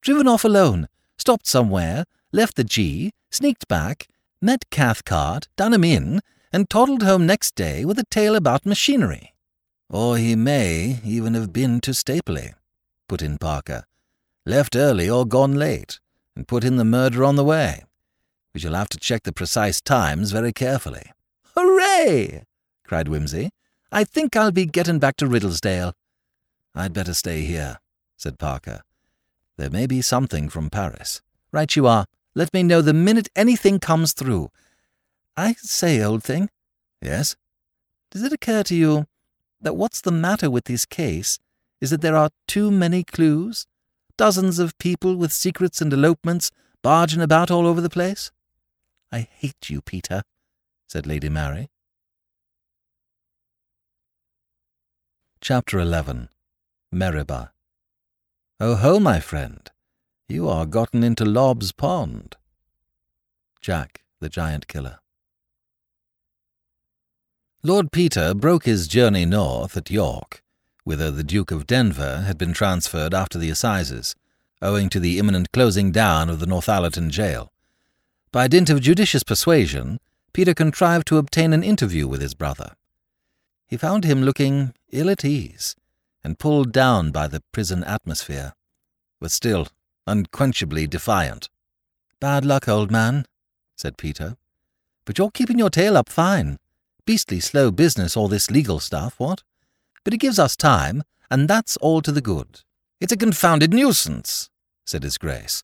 [0.00, 4.08] Driven off alone, stopped somewhere, left the G, sneaked back,
[4.40, 6.20] met Cathcart, done him in,
[6.52, 9.34] and toddled home next day with a tale about machinery.
[9.90, 12.54] Or he may even have been to Stapley,
[13.08, 13.84] put in Parker.
[14.46, 16.00] Left early or gone late,
[16.34, 17.84] and put in the murder on the way.
[18.54, 21.12] We shall have to check the precise times very carefully.
[21.54, 22.44] Hooray!
[22.84, 23.50] cried Wimsey.
[23.90, 25.92] I think I'll be getting back to Riddlesdale.
[26.74, 27.78] I'd better stay here,
[28.18, 28.82] said Parker.
[29.56, 31.22] There may be something from Paris.
[31.52, 32.04] Right you are.
[32.34, 34.50] Let me know the minute anything comes through.
[35.36, 36.50] I say, old thing.
[37.00, 37.36] Yes?
[38.10, 39.06] Does it occur to you
[39.60, 41.38] that what's the matter with this case
[41.80, 43.66] is that there are too many clues?
[44.16, 46.50] Dozens of people with secrets and elopements
[46.82, 48.32] barging about all over the place?
[49.12, 50.22] I hate you, Peter,
[50.88, 51.70] said Lady Mary.
[55.40, 56.30] Chapter 11
[56.90, 57.52] Meribah
[58.60, 59.70] Oh ho, my friend,
[60.28, 62.34] you are gotten into Lob's Pond.
[63.60, 64.98] Jack, the Giant Killer.
[67.62, 70.42] Lord Peter broke his journey north at York,
[70.82, 74.16] whither the Duke of Denver had been transferred after the assizes,
[74.60, 77.52] owing to the imminent closing down of the Northallerton jail.
[78.32, 80.00] By dint of judicious persuasion,
[80.32, 82.72] Peter contrived to obtain an interview with his brother.
[83.68, 85.76] He found him looking ill at ease,
[86.24, 88.52] and pulled down by the prison atmosphere,
[89.20, 89.68] but still
[90.06, 91.48] unquenchably defiant.
[92.20, 93.26] Bad luck, old man,
[93.76, 94.36] said Peter.
[95.04, 96.58] But you're keeping your tail up fine.
[97.04, 99.42] Beastly slow business, all this legal stuff, what?
[100.04, 102.62] But it gives us time, and that's all to the good.
[103.00, 104.50] It's a confounded nuisance,
[104.84, 105.62] said His Grace,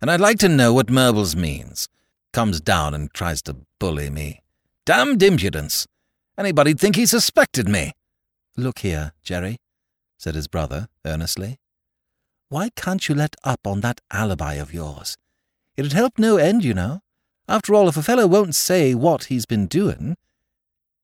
[0.00, 1.88] and I'd like to know what Murbles means.
[2.32, 4.42] Comes down and tries to bully me.
[4.84, 5.86] Damned impudence!
[6.36, 7.92] Anybody'd think he suspected me.
[8.56, 9.58] Look here, Jerry,
[10.16, 11.58] said his brother earnestly.
[12.48, 15.16] Why can't you let up on that alibi of yours?
[15.76, 17.00] It'd help no end, you know.
[17.48, 20.16] After all, if a fellow won't say what he's been doing...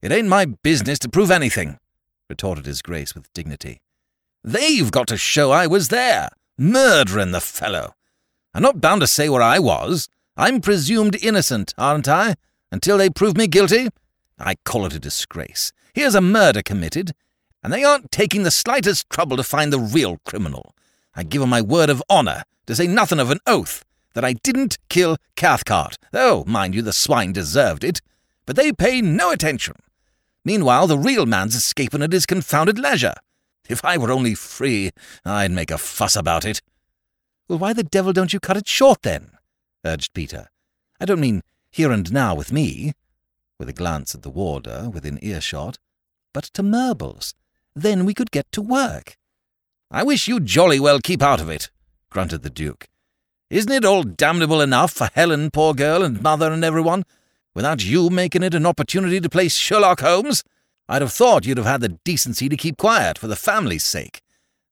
[0.03, 1.79] It ain't my business to prove anything,
[2.31, 3.83] retorted his grace with dignity.
[4.42, 7.94] They've got to show I was there, murdering the fellow.
[8.55, 10.09] I'm not bound to say where I was.
[10.38, 12.37] I'm presumed innocent, aren't I,
[12.73, 13.90] until they prove me guilty?
[14.38, 15.73] I call it a disgrace.
[15.92, 17.12] Here's a murder committed,
[17.62, 20.75] and they aren't taking the slightest trouble to find the real criminal.
[21.14, 24.33] I give 'em my word of honour, to say nothing of an oath, that I
[24.33, 28.01] didn't kill Cathcart, though, mind you, the swine deserved it.
[28.46, 29.77] But they pay no attention.
[30.44, 33.14] Meanwhile, the real man's escaping at his confounded leisure.
[33.68, 34.90] If I were only free,
[35.25, 36.61] I'd make a fuss about it.
[37.49, 39.33] Well, why the devil don't you cut it short, then?
[39.85, 40.49] urged Peter.
[41.01, 42.92] I don't mean here and now with me,
[43.59, 45.79] with a glance at the warder within earshot,
[46.33, 47.35] but to Murbles.
[47.74, 49.16] Then we could get to work.
[49.90, 51.70] I wish you'd jolly well keep out of it,
[52.11, 52.88] grunted the Duke.
[53.50, 57.04] Isn't it all damnable enough for Helen, poor girl, and mother and everyone,
[57.54, 60.44] without you making it an opportunity to play Sherlock Holmes?
[60.88, 64.22] I'd have thought you'd have had the decency to keep quiet for the family's sake.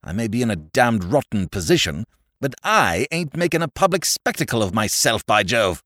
[0.03, 2.05] I may be in a damned rotten position,
[2.41, 5.83] but I ain't making a public spectacle of myself, by Jove.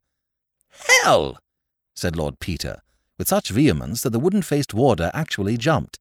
[1.03, 1.39] Hell!
[1.95, 2.83] said Lord Peter,
[3.19, 5.99] with such vehemence that the wooden faced warder actually jumped.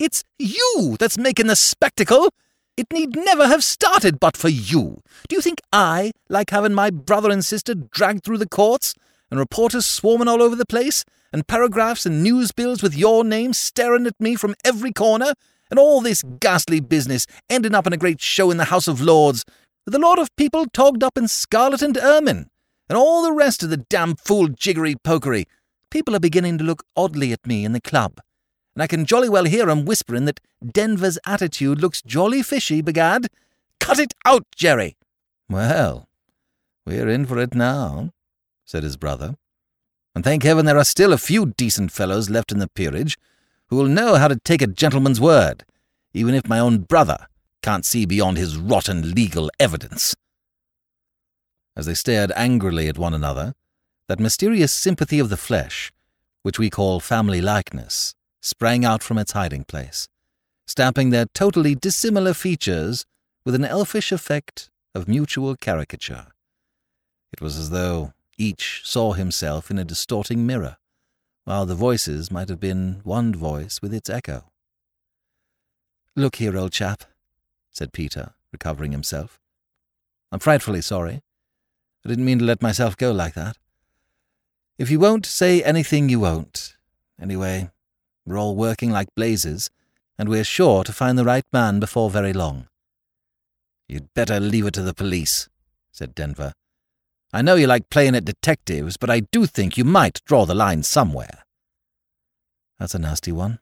[0.00, 2.32] It's you that's making the spectacle!
[2.74, 5.02] It need never have started but for you.
[5.28, 8.94] Do you think I like having my brother and sister dragged through the courts,
[9.30, 13.52] and reporters swarming all over the place, and paragraphs and news bills with your name
[13.52, 15.34] staring at me from every corner,
[15.70, 19.02] and all this ghastly business ending up in a great show in the House of
[19.02, 19.44] Lords,
[19.84, 22.48] with a lot of people togged up in scarlet and ermine,
[22.88, 25.44] and all the rest of the damn fool jiggery pokery,
[25.90, 28.20] People are beginning to look oddly at me in the club,
[28.74, 33.28] and I can jolly well hear 'em whispering that Denver's attitude looks jolly fishy, begad.
[33.78, 34.96] Cut it out, Jerry!
[35.48, 36.08] Well,
[36.86, 38.12] we're in for it now,
[38.64, 39.36] said his brother.
[40.14, 43.18] And thank heaven there are still a few decent fellows left in the peerage
[43.68, 45.64] who will know how to take a gentleman's word,
[46.12, 47.26] even if my own brother
[47.62, 50.14] can't see beyond his rotten legal evidence.
[51.76, 53.54] As they stared angrily at one another,
[54.08, 55.92] that mysterious sympathy of the flesh,
[56.42, 60.08] which we call family likeness, sprang out from its hiding place,
[60.66, 63.04] stamping their totally dissimilar features
[63.44, 66.28] with an elfish effect of mutual caricature.
[67.32, 70.78] It was as though each saw himself in a distorting mirror,
[71.44, 74.44] while the voices might have been one voice with its echo.
[76.16, 77.04] Look here, old chap,
[77.70, 79.38] said Peter, recovering himself.
[80.32, 81.22] I'm frightfully sorry.
[82.04, 83.58] I didn't mean to let myself go like that.
[84.78, 86.76] If you won't say anything, you won't.
[87.20, 87.70] Anyway,
[88.30, 89.70] we're all working like blazes,
[90.16, 92.68] and we're sure to find the right man before very long.
[93.88, 95.48] You'd better leave it to the police,
[95.90, 96.52] said Denver.
[97.32, 100.54] I know you like playing at detectives, but I do think you might draw the
[100.54, 101.44] line somewhere.
[102.78, 103.58] That's a nasty one,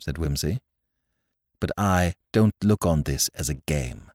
[0.00, 0.60] said Wimsey.
[1.60, 4.10] But I don't look on this as a game.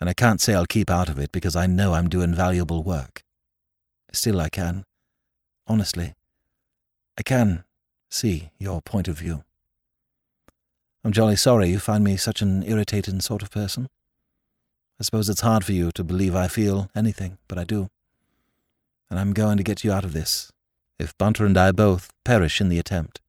[0.00, 2.84] And I can't say I'll keep out of it because I know I'm doing valuable
[2.84, 3.24] work.
[4.12, 4.84] Still, I can.
[5.66, 6.14] Honestly,
[7.18, 7.64] I can
[8.12, 9.44] see your point of view.
[11.04, 13.88] I'm jolly sorry you find me such an irritating sort of person.
[15.00, 17.88] I suppose it's hard for you to believe I feel anything, but I do.
[19.10, 20.52] And I'm going to get you out of this,
[20.98, 23.20] if Bunter and I both perish in the attempt.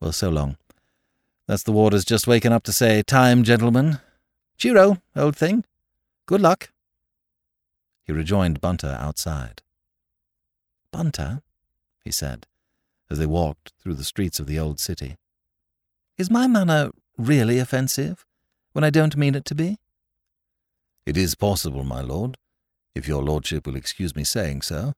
[0.00, 0.56] Well, so long.
[1.46, 4.00] That's the warders just waking up to say, Time, gentlemen.
[4.58, 5.64] Cheero, old thing.
[6.26, 6.70] Good luck.
[8.04, 9.62] He rejoined Bunter outside.
[10.90, 11.42] Bunter,
[12.02, 12.46] he said,
[13.10, 15.16] as they walked through the streets of the old city,
[16.16, 18.24] is my manner really offensive
[18.72, 19.78] when I don't mean it to be?
[21.06, 22.36] It is possible, my lord,
[22.94, 24.92] if your lordship will excuse me saying so,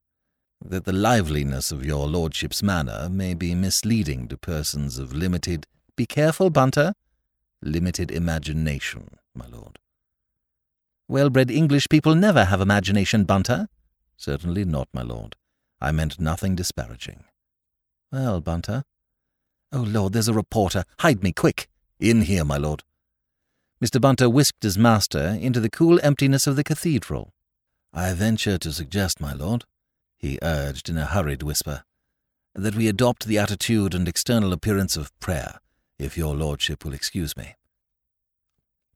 [0.64, 6.06] that the liveliness of your lordship's manner may be misleading to persons of limited Be
[6.06, 6.94] careful, Bunter.
[7.62, 9.78] limited imagination, my lord.
[11.08, 13.68] Well-bred English people never have imagination, Bunter.
[14.16, 15.36] Certainly not, my lord.
[15.80, 17.24] I meant nothing disparaging.
[18.12, 18.84] Well, Bunter.
[19.72, 20.84] Oh, Lord, there's a reporter.
[20.98, 21.68] Hide me, quick.
[21.98, 22.82] In here, my lord.
[23.82, 23.98] Mr.
[23.98, 27.32] Bunter whisked his master into the cool emptiness of the cathedral.
[27.92, 29.64] I venture to suggest, my lord,
[30.18, 31.84] he urged in a hurried whisper,
[32.54, 35.60] that we adopt the attitude and external appearance of prayer,
[35.98, 37.56] if your lordship will excuse me.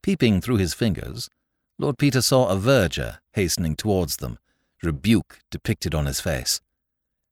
[0.03, 1.31] Peeping through his fingers,
[1.79, 4.39] Lord Peter saw a verger hastening towards them,
[4.83, 6.61] rebuke depicted on his face.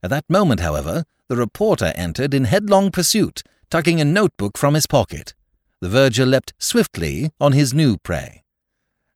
[0.02, 4.86] At that moment, however, the reporter entered in headlong pursuit, tucking a notebook from his
[4.86, 5.34] pocket.
[5.80, 8.44] The verger leapt swiftly on his new prey.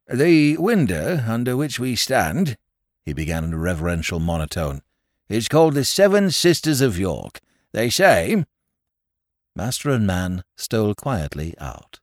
[0.07, 2.57] The window under which we stand,
[3.05, 4.83] he began in a reverential monotone,
[5.29, 7.41] is called the Seven Sisters of York.
[7.73, 8.45] They say.
[9.55, 12.01] Master and man stole quietly out.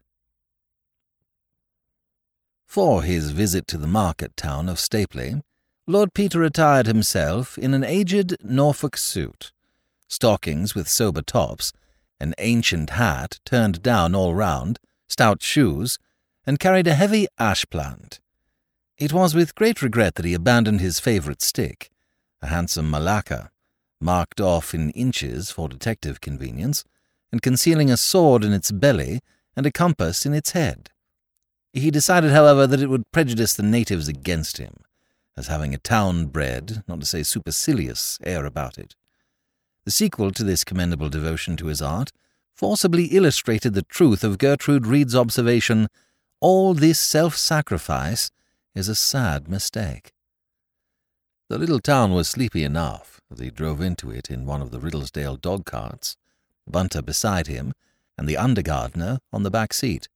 [2.68, 5.41] For his visit to the market town of Stapley,
[5.88, 9.51] Lord Peter attired himself in an aged Norfolk suit,
[10.08, 11.74] stockings with sober tops,
[12.20, 15.97] an ancient hat turned down all round, stout shoes,
[16.45, 18.20] and carried a heavy ash plant.
[18.97, 21.89] It was with great regret that he abandoned his favourite stick,
[22.41, 23.51] a handsome malacca,
[23.99, 26.84] marked off in inches for detective convenience,
[27.32, 29.20] and concealing a sword in its belly
[29.56, 30.91] and a compass in its head.
[31.74, 34.76] He decided, however, that it would prejudice the natives against him,
[35.36, 38.95] as having a town-bred, not to say supercilious, air about it.
[39.86, 42.12] The sequel to this commendable devotion to his art
[42.56, 45.90] forcibly illustrated the truth of Gertrude Reed's observation,
[46.40, 48.32] all this self-sacrifice
[48.74, 50.12] is a sad mistake.
[51.50, 54.80] The little town was sleepy enough as he drove into it in one of the
[54.80, 56.18] Riddlesdale dog carts,
[56.68, 57.74] Bunter beside him,
[58.18, 60.08] and the under-gardener on the back seat.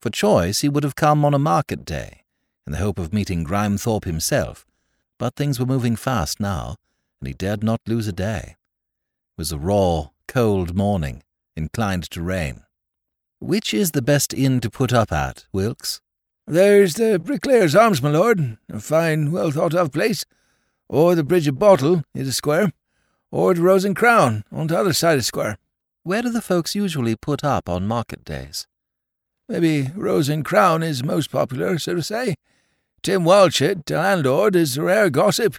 [0.00, 2.22] For choice, he would have come on a market day,
[2.66, 4.64] in the hope of meeting Grimethorpe himself,
[5.18, 6.76] but things were moving fast now,
[7.20, 8.55] and he dared not lose a day.
[9.38, 11.22] Was a raw, cold morning,
[11.54, 12.62] inclined to rain.
[13.38, 16.00] Which is the best inn to put up at, Wilkes?
[16.46, 20.24] There's the Bricklayer's Arms, my lord, a fine, well thought of place.
[20.88, 22.72] Or the Bridge of Bottle, is a square.
[23.30, 25.58] Or the Rose and Crown, on the other side of the square.
[26.02, 28.66] Where do the folks usually put up on market days?
[29.50, 32.36] Maybe Rose and Crown is most popular, so to say.
[33.02, 35.56] Tim Watchett, the landlord, is a rare gossip.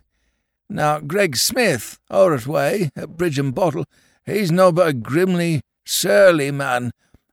[0.69, 3.85] Now, Greg Smith, or at Way, at Bridge and Bottle,
[4.25, 6.91] he's no but a grimly, surly man,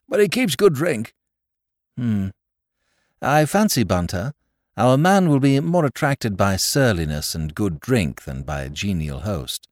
[0.09, 1.13] but he keeps good drink.
[1.97, 2.29] Hmm.
[3.21, 4.33] I fancy, Bunter,
[4.77, 9.21] our man will be more attracted by surliness and good drink than by a genial
[9.21, 9.69] host.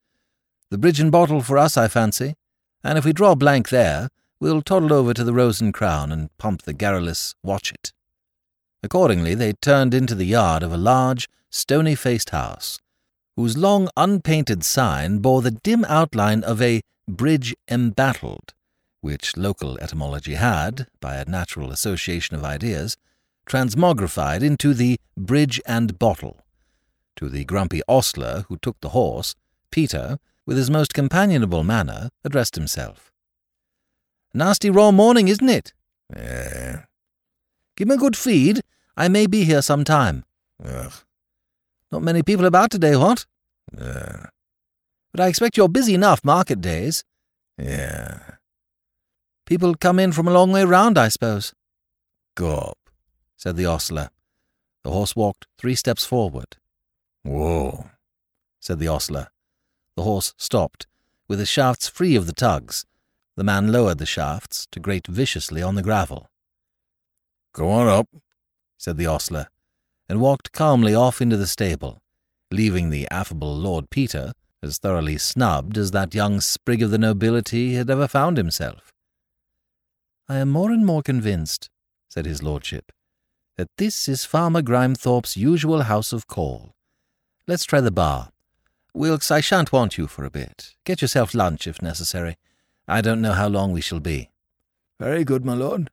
[0.70, 2.34] The bridge and bottle for us, I fancy,
[2.82, 4.08] and if we draw blank there,
[4.40, 7.92] we'll toddle over to the Rose and Crown and pump the garrulous Watchett.
[8.82, 12.80] Accordingly, they turned into the yard of a large, stony-faced house,
[13.36, 18.54] whose long unpainted sign bore the dim outline of a bridge embattled,
[19.00, 22.96] which local etymology had, by a natural association of ideas,
[23.46, 26.44] transmogrified into the bridge and bottle.
[27.16, 29.34] To the grumpy ostler who took the horse,
[29.70, 33.12] Peter, with his most companionable manner, addressed himself.
[34.34, 35.72] Nasty raw morning, isn't it?
[36.14, 36.76] Eh.
[37.76, 38.60] Give me a good feed.
[38.96, 40.24] I may be here some time.
[40.64, 40.92] Ugh.
[41.92, 43.26] Not many people about today, what?
[43.78, 44.26] Uh,
[45.12, 47.04] But I expect you're busy enough market days.
[47.58, 48.36] yeah.
[49.44, 51.52] People come in from a long way round, I suppose,
[52.36, 52.78] Go up.
[53.36, 54.08] said the ostler.
[54.84, 56.56] The horse walked three steps forward,
[57.22, 57.90] Whoa.
[58.60, 59.28] said the ostler.
[59.96, 60.86] The horse stopped,
[61.28, 62.86] with the shafts free of the tugs.
[63.36, 66.30] The man lowered the shafts to grate viciously on the gravel,
[67.52, 68.08] Go on up.
[68.78, 69.48] said the ostler,
[70.12, 72.02] and walked calmly off into the stable,
[72.50, 77.76] leaving the affable Lord Peter as thoroughly snubbed as that young sprig of the nobility
[77.76, 78.92] had ever found himself.
[80.28, 81.70] I am more and more convinced,
[82.10, 82.92] said his lordship,
[83.56, 86.74] that this is Farmer Grimethorpe's usual house of call.
[87.46, 88.32] Let's try the bar.
[88.92, 90.74] Wilkes, I shan't want you for a bit.
[90.84, 92.36] Get yourself lunch if necessary.
[92.86, 94.28] I don't know how long we shall be.
[95.00, 95.88] Very good, my lord.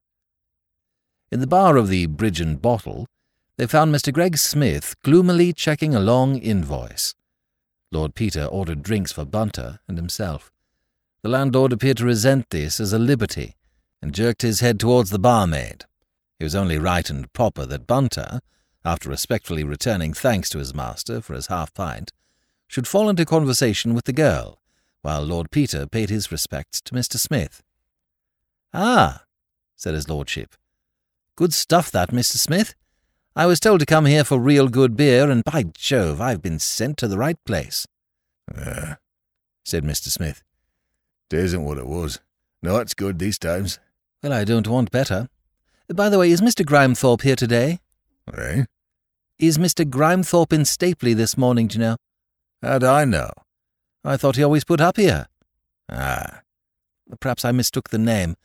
[1.32, 3.08] In the bar of the Bridge and Bottle,
[3.60, 4.14] they found Mr.
[4.14, 7.14] Greg Smith gloomily checking a long invoice.
[7.92, 10.50] Lord Peter ordered drinks for Bunter and himself.
[11.24, 13.58] The landlord appeared to resent this as a liberty,
[14.02, 15.84] and jerked his head towards the barmaid.
[16.40, 18.40] It was only right and proper that Bunter,
[18.86, 22.14] after respectfully returning thanks to his master for his half pint,
[22.66, 24.62] should fall into conversation with the girl,
[25.02, 27.18] while Lord Peter paid his respects to Mr.
[27.18, 27.62] Smith.
[28.74, 29.24] Ah,
[29.76, 30.56] said his lordship.
[31.36, 32.38] Good stuff, that, Mr.
[32.38, 32.74] Smith.
[33.40, 36.60] I was told to come here for real good beer, and by Jove, I've been
[36.60, 37.88] sent to the right place,
[38.54, 38.96] Uh,
[39.64, 40.10] said Mr.
[40.10, 40.44] Smith.
[41.32, 42.20] it isn't what it was.
[42.62, 43.80] No, it's good these times.
[44.22, 45.30] Well, I don't want better.
[45.88, 46.66] By the way, is Mr.
[46.66, 47.80] Grimethorpe here today?
[48.38, 48.66] Eh?
[49.38, 49.86] Is Mr.
[49.90, 51.96] Grimethorpe in Stapley this morning, do you know?
[52.62, 53.32] How'd I know?
[54.04, 55.28] I thought he always put up here.
[55.90, 56.42] Ah,
[57.22, 58.36] Perhaps I mistook the name,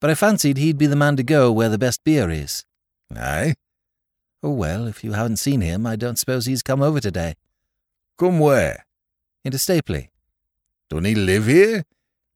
[0.00, 2.66] but I fancied he'd be the man to go where the best beer is.
[3.16, 3.54] aye?
[4.44, 7.32] Oh, well, if you haven't seen him, I don't suppose he's come over today.
[8.18, 8.84] Come where?
[9.42, 10.10] Into Stapley.
[10.90, 11.84] Don't he live here?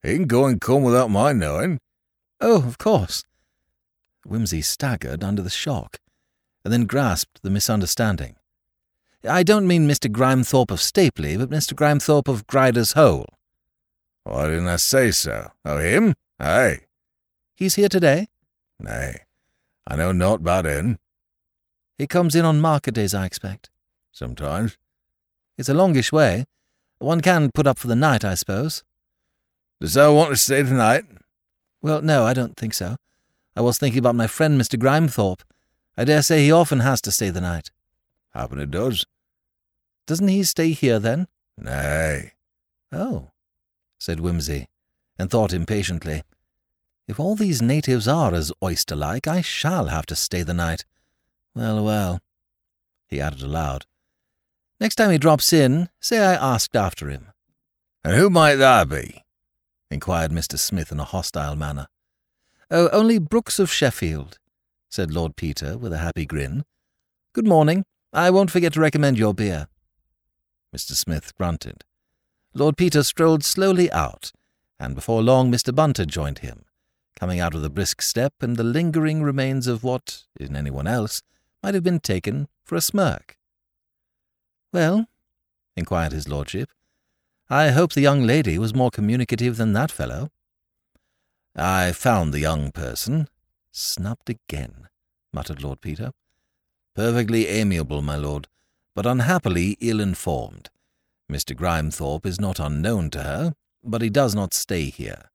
[0.02, 1.80] He can go and come without my knowing.
[2.40, 3.24] Oh, of course.
[4.26, 5.98] Wimsey staggered under the shock,
[6.64, 8.36] and then grasped the misunderstanding.
[9.22, 10.10] I don't mean Mr.
[10.10, 11.74] Grimethorpe of Stapley, but Mr.
[11.74, 13.26] Grimethorpe of Grider's Hole.
[14.24, 15.50] Why didn't I say so?
[15.62, 16.14] Oh, him?
[16.40, 16.80] Aye.
[17.54, 18.28] He's here today.
[18.80, 19.24] Nay,
[19.86, 20.98] I know naught about him.
[21.98, 23.70] He comes in on market days, I expect.
[24.12, 24.78] Sometimes.
[25.58, 26.46] It's a longish way.
[27.00, 28.84] One can put up for the night, I suppose.
[29.80, 31.04] Does thou want to stay tonight?
[31.82, 32.96] Well, no, I don't think so.
[33.56, 34.78] I was thinking about my friend Mr.
[34.78, 35.42] Grimethorpe.
[35.96, 37.70] I dare say he often has to stay the night.
[38.32, 39.04] Happen it does.
[40.06, 41.26] Doesn't he stay here then?
[41.56, 42.32] Nay.
[42.92, 43.30] Oh,
[43.98, 44.68] said Wimsey,
[45.18, 46.22] and thought impatiently.
[47.08, 50.84] If all these natives are as oyster-like, I shall have to stay the night.
[51.58, 52.20] Well, well,
[53.08, 53.84] he added aloud.
[54.78, 57.32] Next time he drops in, say I asked after him.
[58.04, 59.24] And who might that be?
[59.90, 60.56] inquired Mr.
[60.56, 61.88] Smith in a hostile manner.
[62.70, 64.38] Oh, only Brooks of Sheffield,
[64.88, 66.64] said Lord Peter with a happy grin.
[67.32, 67.84] Good morning.
[68.12, 69.66] I won't forget to recommend your beer.
[70.72, 70.92] Mr.
[70.92, 71.82] Smith grunted.
[72.54, 74.30] Lord Peter strolled slowly out,
[74.78, 75.74] and before long Mr.
[75.74, 76.66] Bunter joined him,
[77.18, 81.20] coming out of the brisk step and the lingering remains of what, in anyone else,
[81.62, 83.36] might have been taken for a smirk.
[84.72, 85.06] Well,
[85.76, 86.70] inquired his lordship,
[87.50, 90.30] I hope the young lady was more communicative than that fellow.
[91.56, 93.28] I found the young person.
[93.72, 94.88] Snubbed again,
[95.32, 96.12] muttered Lord Peter.
[96.94, 98.48] Perfectly amiable, my lord,
[98.94, 100.68] but unhappily ill-informed.
[101.30, 101.56] Mr.
[101.56, 103.54] Grimethorpe is not unknown to her,
[103.84, 105.30] but he does not stay here.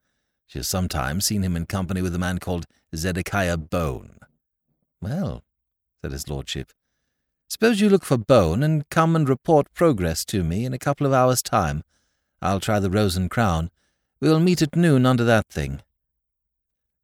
[0.45, 2.65] She has sometimes seen him in company with a man called
[2.95, 4.19] Zedekiah Bone.
[5.01, 5.43] Well,
[6.03, 6.73] said his lordship,
[7.47, 11.07] suppose you look for Bone and come and report progress to me in a couple
[11.07, 11.81] of hours' time.
[12.41, 13.71] I'll try the Rose and Crown.
[14.19, 15.81] We'll meet at noon under that thing.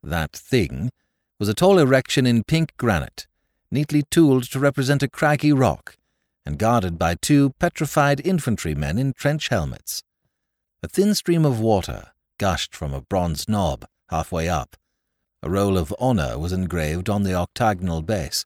[0.03, 0.91] That thing
[1.39, 3.25] was a tall erection in pink granite,
[3.71, 5.95] neatly tooled to represent a craggy rock,
[6.45, 10.03] and guarded by two petrified infantrymen in trench helmets.
[10.83, 14.75] A thin stream of water gushed from a bronze knob halfway up.
[15.41, 18.45] A roll of honour was engraved on the octagonal base,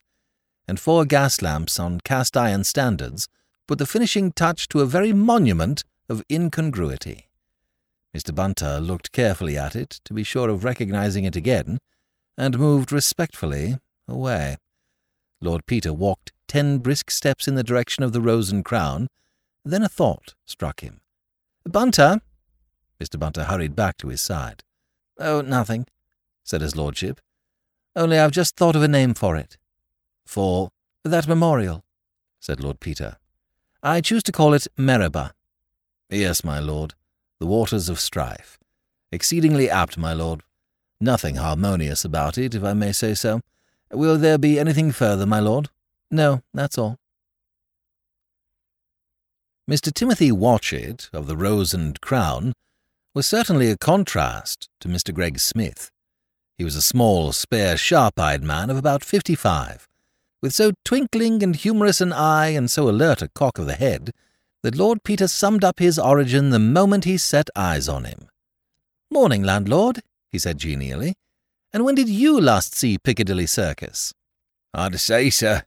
[0.66, 3.28] and four gas lamps on cast iron standards
[3.66, 7.28] put the finishing touch to a very monument of incongruity.
[8.14, 8.34] Mr.
[8.34, 11.78] Bunter looked carefully at it to be sure of recognizing it again,
[12.36, 14.56] and moved respectfully away.
[15.40, 19.08] Lord Peter walked ten brisk steps in the direction of the Rose and Crown.
[19.64, 21.00] Then a thought struck him.
[21.64, 22.20] Bunter!
[23.00, 23.18] Mr.
[23.18, 24.62] Bunter hurried back to his side.
[25.18, 25.86] Oh, nothing,
[26.44, 27.20] said his lordship.
[27.96, 29.56] Only I've just thought of a name for it.
[30.24, 30.70] For
[31.04, 31.84] that memorial.
[32.40, 33.16] said Lord Peter.
[33.82, 35.32] I choose to call it Meribah.
[36.10, 36.94] Yes, my lord,
[37.40, 38.58] the waters of strife.
[39.12, 40.42] Exceedingly apt, my lord.
[41.00, 43.40] Nothing harmonious about it, if I may say so.
[43.92, 45.68] Will there be anything further, my lord?
[46.10, 46.98] No, that's all.
[49.70, 49.92] Mr.
[49.92, 52.52] Timothy Watchett, of the Rose and Crown,
[53.14, 55.14] was certainly a contrast to Mr.
[55.14, 55.90] Greg Smith.
[56.58, 59.88] He was a small, spare, sharp-eyed man of about fifty-five,
[60.44, 64.10] with so twinkling and humorous an eye and so alert a cock of the head
[64.62, 68.28] that Lord Peter summed up his origin the moment he set eyes on him.
[69.10, 71.14] Morning, landlord, he said genially.
[71.72, 74.12] And when did you last see Piccadilly Circus?
[74.74, 75.62] Hard to say, sir.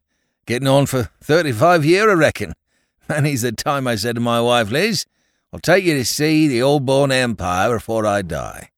[0.46, 2.54] Getting on for thirty-five year, I reckon.
[3.10, 5.08] Many's the time I said to my wife, Liz,
[5.52, 8.70] I'll take you to see the old born empire before I die.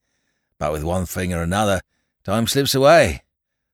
[0.60, 1.82] But with one thing or another,
[2.24, 3.24] time slips away.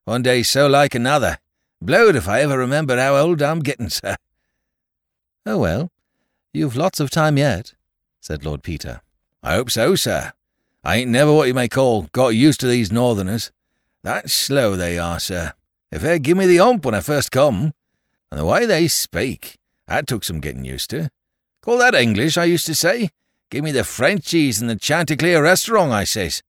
[0.05, 1.38] One day's so like another.
[1.86, 4.15] Blowed if I ever remember how old I'm getting, sir.
[5.45, 5.91] Oh, well,
[6.51, 7.75] you've lots of time yet,
[8.19, 9.01] said Lord Peter.
[9.43, 10.33] I hope so, sir.
[10.83, 13.51] I ain't never what you may call got used to these northerners.
[14.01, 15.53] That slow they are, sir.
[15.91, 17.73] If they give me the hump when I first come,
[18.31, 19.57] and the way they speak,
[19.88, 21.11] that took some getting used to.
[21.61, 23.11] Call that English, I used to say.
[23.51, 26.41] Give me the Frenchies in the Chanticleer restaurant, I says.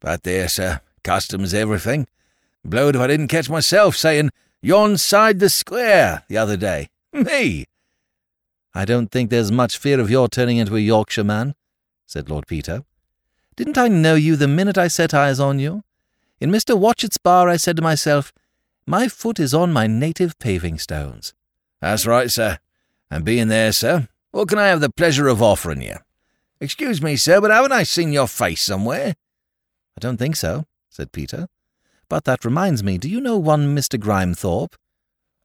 [0.00, 2.06] But there, sir, custom's everything.
[2.64, 4.30] Blowed if I didn't catch myself saying,
[4.62, 6.88] yon side the square, the other day.
[7.12, 7.66] Me!
[8.74, 11.54] I don't think there's much fear of your turning into a Yorkshire man,
[12.06, 12.84] said Lord Peter.
[13.56, 15.82] Didn't I know you the minute I set eyes on you?
[16.40, 16.78] In Mr.
[16.78, 18.32] Watchett's bar I said to myself,
[18.86, 21.34] My foot is on my native paving stones.
[21.80, 22.58] That's right, sir.
[23.10, 25.96] And being there, sir, what can I have the pleasure of offering you?
[26.60, 29.16] Excuse me, sir, but haven't I seen your face somewhere?
[29.96, 31.48] I don't think so, said Peter.
[32.12, 33.98] But that reminds me, do you know one Mr.
[33.98, 34.74] Grimethorpe?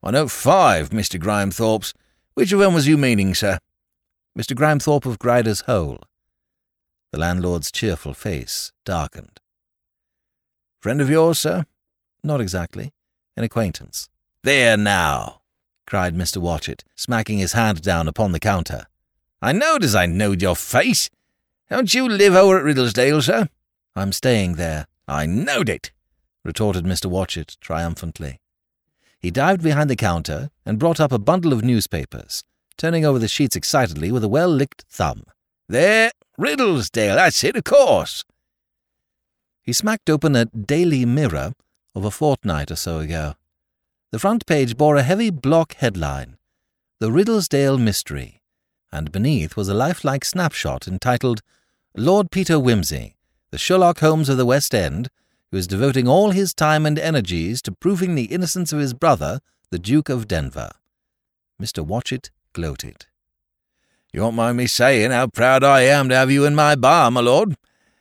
[0.03, 1.17] I know five Mr.
[1.17, 1.93] Grimethorpes.
[2.33, 3.59] Which of them was you meaning, sir?
[4.37, 4.53] Mr.
[4.53, 6.01] Grimethorpe of Grider's Hole.
[7.13, 9.39] The landlord's cheerful face darkened.
[10.81, 11.65] Friend of yours, sir?
[12.21, 12.91] Not exactly.
[13.37, 14.09] An acquaintance.
[14.43, 15.39] There now,
[15.85, 16.39] cried Mr.
[16.39, 18.87] Watchett, smacking his hand down upon the counter.
[19.41, 21.09] I knowed as I knowed your face.
[21.69, 23.47] Don't you live over at Riddlesdale, sir?
[23.95, 24.87] I'm staying there.
[25.07, 25.91] I knowed it,
[26.47, 27.07] retorted Mr.
[27.07, 28.39] Watchett triumphantly.
[29.19, 32.45] He dived behind the counter and brought up a bundle of newspapers,
[32.77, 35.23] turning over the sheets excitedly with a well-licked thumb.
[35.67, 38.23] There, Riddlesdale, that's it, of course.
[39.61, 41.53] He smacked open a Daily Mirror
[41.93, 43.33] of a fortnight or so ago.
[44.11, 46.37] The front page bore a heavy block headline,
[47.01, 48.41] The Riddlesdale Mystery,
[48.89, 51.41] and beneath was a lifelike snapshot entitled
[51.93, 53.15] Lord Peter Wimsey,
[53.51, 55.09] the Sherlock Holmes of the West End,
[55.51, 59.39] who is devoting all his time and energies to proving the innocence of his brother,
[59.69, 60.71] the Duke of Denver.
[61.61, 61.85] Mr.
[61.85, 63.05] Watchett gloated.
[64.11, 67.11] You won't mind me saying how proud I am to have you in my bar,
[67.11, 67.55] my lord.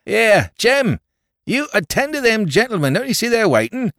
[0.05, 1.01] Here, Jem,
[1.45, 3.93] you attend to them gentlemen, don't you see they're waiting?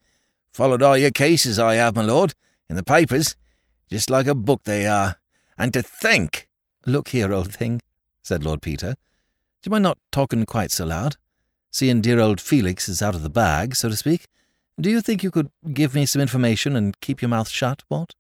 [0.51, 2.33] Followed all your cases I have, my lord,
[2.69, 3.35] in the papers,
[3.89, 5.17] just like a book they are.
[5.57, 6.49] And to think...
[6.85, 7.81] Look here, old thing,
[8.23, 8.93] said Lord Peter.
[8.93, 11.17] Do you mind not talking quite so loud?
[11.71, 14.27] Seeing dear old Felix is out of the bag, so to speak.
[14.79, 18.13] Do you think you could give me some information and keep your mouth shut, what?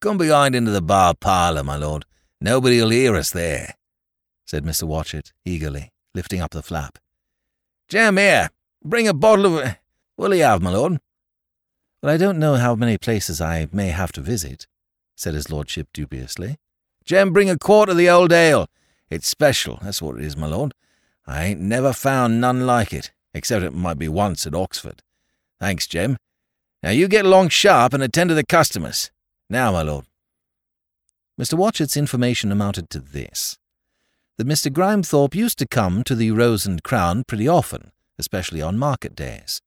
[0.00, 2.06] Come behind into the bar parlour, my lord.
[2.40, 3.74] Nobody'll hear us there,
[4.46, 4.84] said Mr.
[4.84, 6.98] Watchett eagerly, lifting up the flap.
[7.88, 8.50] Jem, here,
[8.82, 9.76] bring a bottle of...
[10.16, 11.00] What'll you have, my lord?
[12.02, 14.66] Well, I don't know how many places I may have to visit,
[15.16, 16.56] said his lordship dubiously.
[17.04, 18.68] Jem, bring a quart of the old ale.
[19.10, 20.72] It's special, that's what it is, my lord.
[21.30, 25.00] I ain't never found none like it, except it might be once at Oxford.
[25.60, 26.16] Thanks, Jem.
[26.82, 29.12] Now you get along sharp and attend to the customers.
[29.48, 30.06] Now, my lord.
[31.40, 31.54] Mr.
[31.54, 33.56] Watchett's information amounted to this
[34.38, 34.72] that Mr.
[34.72, 39.60] Grimethorpe used to come to the Rose and Crown pretty often, especially on market days.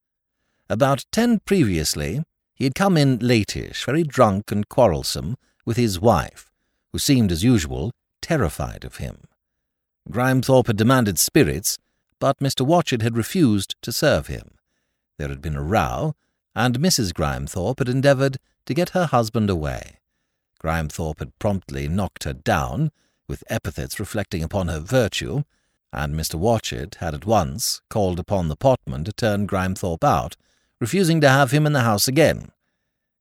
[0.69, 2.23] About ten previously,
[2.55, 6.49] he had come in latish, very drunk and quarrelsome, with his wife,
[6.91, 7.91] who seemed, as usual,
[8.21, 9.27] terrified of him.
[10.09, 11.77] Grimethorpe had demanded spirits,
[12.19, 12.65] but Mr.
[12.65, 14.51] Watchett had refused to serve him.
[15.17, 16.15] There had been a row,
[16.55, 17.13] and Mrs.
[17.13, 19.99] Grimethorpe had endeavoured to get her husband away.
[20.59, 22.91] Grimethorpe had promptly knocked her down,
[23.27, 25.43] with epithets reflecting upon her virtue,
[25.91, 26.35] and Mr.
[26.35, 30.35] Watchett had at once called upon the potman to turn Grimethorpe out,
[30.79, 32.51] refusing to have him in the house again.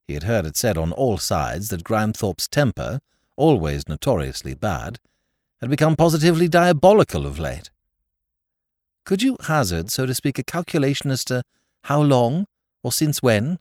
[0.07, 3.01] He had heard it said on all sides that Grimethorpe's temper,
[3.37, 4.99] always notoriously bad,
[5.62, 7.70] had become positively diabolical of late.
[9.04, 11.44] Could you hazard, so to speak, a calculation as to
[11.84, 12.46] how long,
[12.82, 13.60] or since when?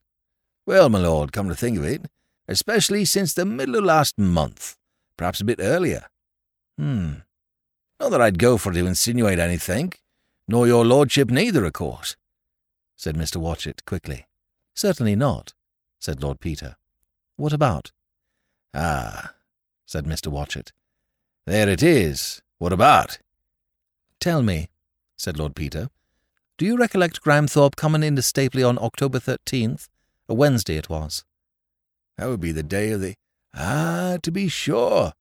[0.66, 2.08] Well, my lord, come to think of it,
[2.47, 4.78] especially since the middle of last month,
[5.16, 6.08] perhaps a bit earlier.
[6.78, 7.14] Hmm.
[7.99, 9.93] Not that I'd go for to insinuate anything,
[10.47, 12.16] nor your lordship neither, of course,
[12.95, 13.38] said Mr.
[13.38, 14.26] Watchett quickly.
[14.74, 15.54] Certainly not,
[15.99, 16.78] said Lord Peter.
[17.36, 17.91] What about?
[18.74, 19.34] Ah,
[19.86, 20.28] said Mr.
[20.28, 20.72] Watchett.
[21.52, 22.41] There it is.
[22.60, 23.20] What about?
[24.22, 24.70] Tell me,
[25.18, 25.89] said Lord Peter,
[26.58, 29.89] do you recollect Grimethorpe coming into Stapley on October 13th?
[30.30, 31.26] A Wednesday it was.
[32.18, 33.16] That would be the day of the.
[33.54, 35.12] Ah, to be sure.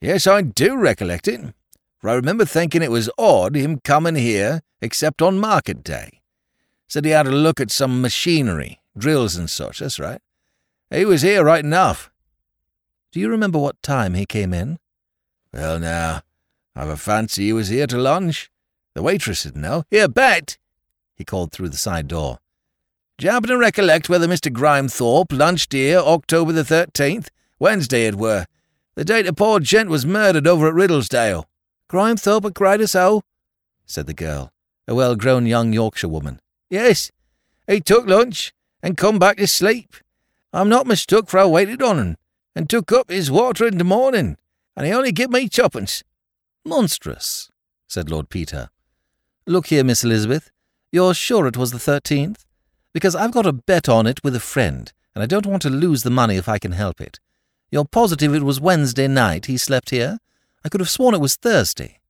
[0.00, 1.40] Yes, I do recollect it.
[1.98, 6.20] For I remember thinking it was odd him coming here except on market day.
[6.86, 10.22] Said he had a look at some machinery, drills and such, that's right.
[10.90, 12.08] He was here right enough.
[13.10, 14.78] Do you remember what time he came in?
[15.56, 16.20] Well, now,
[16.74, 18.50] I've a fancy he was here to lunch.
[18.94, 19.84] The waitress would know.
[19.90, 20.58] Here, Bet!
[21.14, 22.40] he called through the side door.
[23.16, 24.52] Do you happen to recollect whether Mr.
[24.52, 27.28] Grimethorpe lunched here October the 13th?
[27.58, 28.44] Wednesday it were.
[28.96, 31.46] The date the poor gent was murdered over at Riddlesdale.
[31.88, 33.24] Grimethorpe cried us out,
[33.86, 34.52] said the girl,
[34.86, 36.38] a well-grown young Yorkshire woman.
[36.68, 37.10] Yes,
[37.66, 38.52] he took lunch
[38.82, 39.96] and come back to sleep.
[40.52, 42.16] I'm not mistook for I waited on him
[42.54, 44.36] and took up his water in the morning,
[44.76, 46.02] and he only give me twopence.
[46.64, 47.50] Monstrous,
[47.86, 48.70] said Lord Peter.
[49.46, 50.50] Look here, Miss Elizabeth,
[50.92, 52.44] you're sure it was the 13th?
[52.92, 55.70] Because I've got a bet on it with a friend, and I don't want to
[55.70, 57.20] lose the money if I can help it.
[57.70, 60.18] You're positive it was Wednesday night he slept here?
[60.64, 62.00] I could have sworn it was Thursday.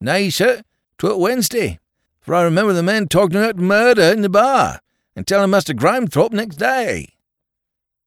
[0.00, 0.62] Nay, sir,
[0.98, 1.78] 'twere Wednesday,
[2.20, 4.80] for I remember the men talking about murder in the bar,
[5.14, 7.14] and telling Master Grimethorpe next day.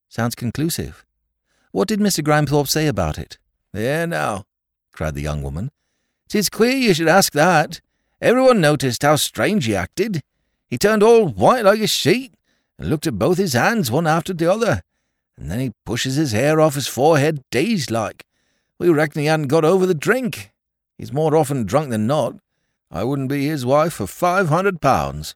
[0.09, 1.05] Sounds conclusive.
[1.71, 2.23] What did Mr.
[2.23, 3.37] Grimethorpe say about it?
[3.73, 4.45] There now,
[4.91, 5.71] cried the young woman.
[6.29, 7.81] "'Tis queer you should ask that.
[8.21, 10.21] Everyone noticed how strange he acted.
[10.67, 12.33] He turned all white like a sheet,
[12.77, 14.81] and looked at both his hands one after the other,
[15.37, 18.25] and then he pushes his hair off his forehead dazed like.
[18.79, 20.51] We reckon he hadn't got over the drink.
[20.97, 22.35] He's more often drunk than not.
[22.89, 25.35] I wouldn't be his wife for five hundred pounds.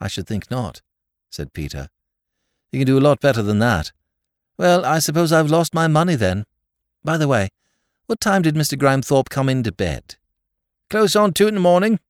[0.00, 0.82] I should think not,
[1.30, 1.88] said Peter.
[2.70, 3.92] You can do a lot better than that.
[4.58, 6.44] Well, I suppose I've lost my money then.
[7.06, 7.50] By the way,
[8.06, 8.76] what time did Mr.
[8.76, 10.16] Grimethorpe come into bed?
[10.90, 12.00] Close on two in the morning,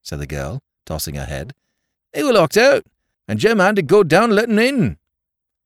[0.00, 1.52] said the girl, tossing her head.
[2.14, 2.86] They were locked out,
[3.28, 4.96] and Jem had to go down and let 'em in.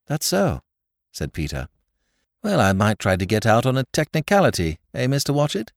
[0.06, 0.62] That's so,
[1.12, 1.68] said Peter.
[2.42, 5.32] Well, I might try to get out on a technicality, eh, Mr.
[5.32, 5.70] Watchett?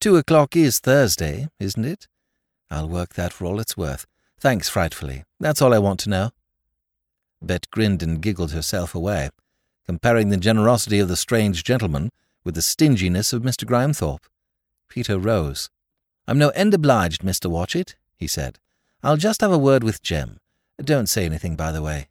[0.00, 2.08] Two o'clock is Thursday, isn't it?
[2.70, 4.06] I'll work that for all it's worth.
[4.40, 5.24] Thanks frightfully.
[5.38, 6.30] That's all I want to know.
[7.42, 9.28] Bet grinned and giggled herself away,
[9.84, 12.10] comparing the generosity of the strange gentleman
[12.46, 13.66] with the stinginess of Mr.
[13.66, 14.24] Grimethorpe.
[14.88, 15.68] Peter rose.
[16.28, 17.50] I'm no end obliged, Mr.
[17.50, 18.60] Watchett, he said.
[19.02, 20.38] I'll just have a word with Jem.
[20.78, 22.06] Don't say anything, by the way.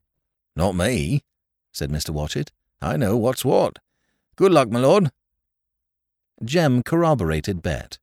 [0.53, 1.23] Not me,
[1.71, 2.09] said Mr.
[2.09, 2.51] Watchett.
[2.81, 3.79] I know what's what.
[4.35, 5.09] Good luck, my lord.
[6.43, 7.97] Jem corroborated Bet.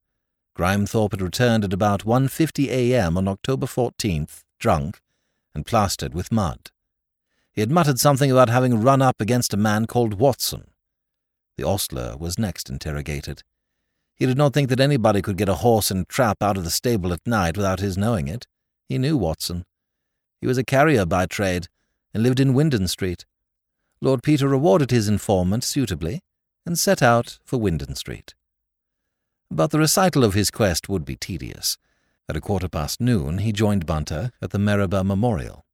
[0.56, 3.18] Grimethorpe had returned at about 1.50 a.m.
[3.18, 5.02] on October 14th, drunk,
[5.54, 6.70] and plastered with mud.
[7.52, 10.72] He had muttered something about having run up against a man called Watson.
[11.62, 13.44] The ostler was next interrogated.
[14.16, 16.72] He did not think that anybody could get a horse and trap out of the
[16.72, 18.48] stable at night without his knowing it.
[18.88, 19.64] He knew Watson.
[20.40, 21.68] He was a carrier by trade,
[22.12, 23.26] and lived in Wyndon Street.
[24.00, 26.22] Lord Peter rewarded his informant suitably,
[26.66, 28.34] and set out for Wyndon Street.
[29.48, 31.78] But the recital of his quest would be tedious.
[32.28, 35.64] At a quarter past noon he joined Bunter at the Meribah Memorial.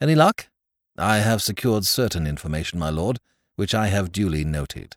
[0.00, 0.48] Any luck?
[0.96, 3.18] I have secured certain information, my lord,
[3.56, 4.96] which I have duly noted.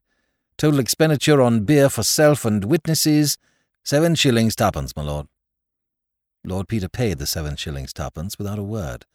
[0.58, 3.38] Total expenditure on beer for self and witnesses,
[3.84, 5.28] seven shillings twopence, my lord.
[6.46, 9.06] Lord Peter paid the seven shillings twopence without a word,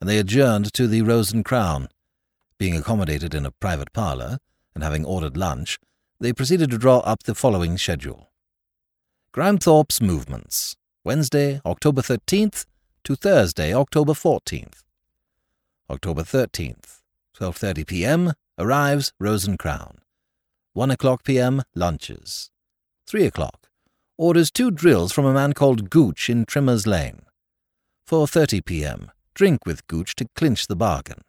[0.00, 1.88] and they adjourned to the Rose and Crown.
[2.56, 4.38] Being accommodated in a private parlour,
[4.74, 5.78] and having ordered lunch,
[6.20, 8.30] they proceeded to draw up the following schedule.
[9.32, 12.64] Grimethorpe's movements, Wednesday, October 13th
[13.04, 14.84] to Thursday, October 14th.
[15.90, 17.00] October 13th,
[17.38, 19.98] 12.30 p.m., arrives Rose and Crown.
[20.78, 22.52] 1 o'clock p.m., lunches.
[23.08, 23.68] 3 o'clock,
[24.16, 27.22] orders two drills from a man called Gooch in Trimmer's Lane.
[28.08, 31.22] 4.30 p.m., drink with Gooch to clinch the bargain.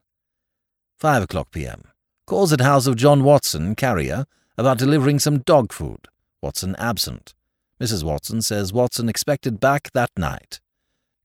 [1.00, 1.86] 5 o'clock p.m.,
[2.28, 6.10] calls at house of John Watson, carrier, about delivering some dog food.
[6.44, 7.34] Watson absent.
[7.82, 8.04] Mrs.
[8.04, 10.60] Watson says Watson expected back that night.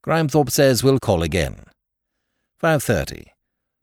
[0.03, 1.66] Grimethorpe says we'll call again.
[2.62, 3.27] 5.30.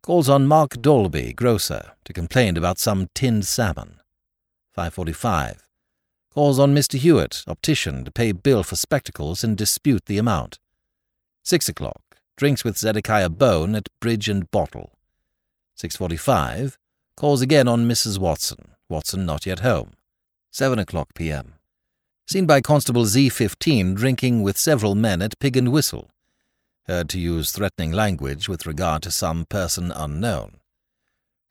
[0.02, 4.01] Calls on Mark Dolby, grocer, to complain about some tinned salmon.
[4.78, 5.60] 5.45.
[6.34, 6.98] Calls on Mr.
[6.98, 10.60] Hewitt, optician, to pay bill for spectacles and dispute the amount.
[11.44, 12.02] 6 o'clock.
[12.38, 14.94] Drinks with Zedekiah Bone at Bridge and Bottle.
[15.78, 16.78] 6.45.
[17.18, 18.18] Calls again on Mrs.
[18.18, 18.76] Watson.
[18.90, 19.94] Watson not yet home.
[20.52, 21.56] 7 o'clock p.m.
[22.28, 26.10] Seen by Constable Z15 drinking with several men at Pig and Whistle.
[26.88, 30.58] Heard to use threatening language with regard to some person unknown.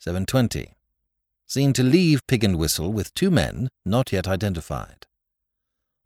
[0.04, 0.72] 7.20.
[1.50, 5.08] Seen to leave Pig and Whistle with two men not yet identified.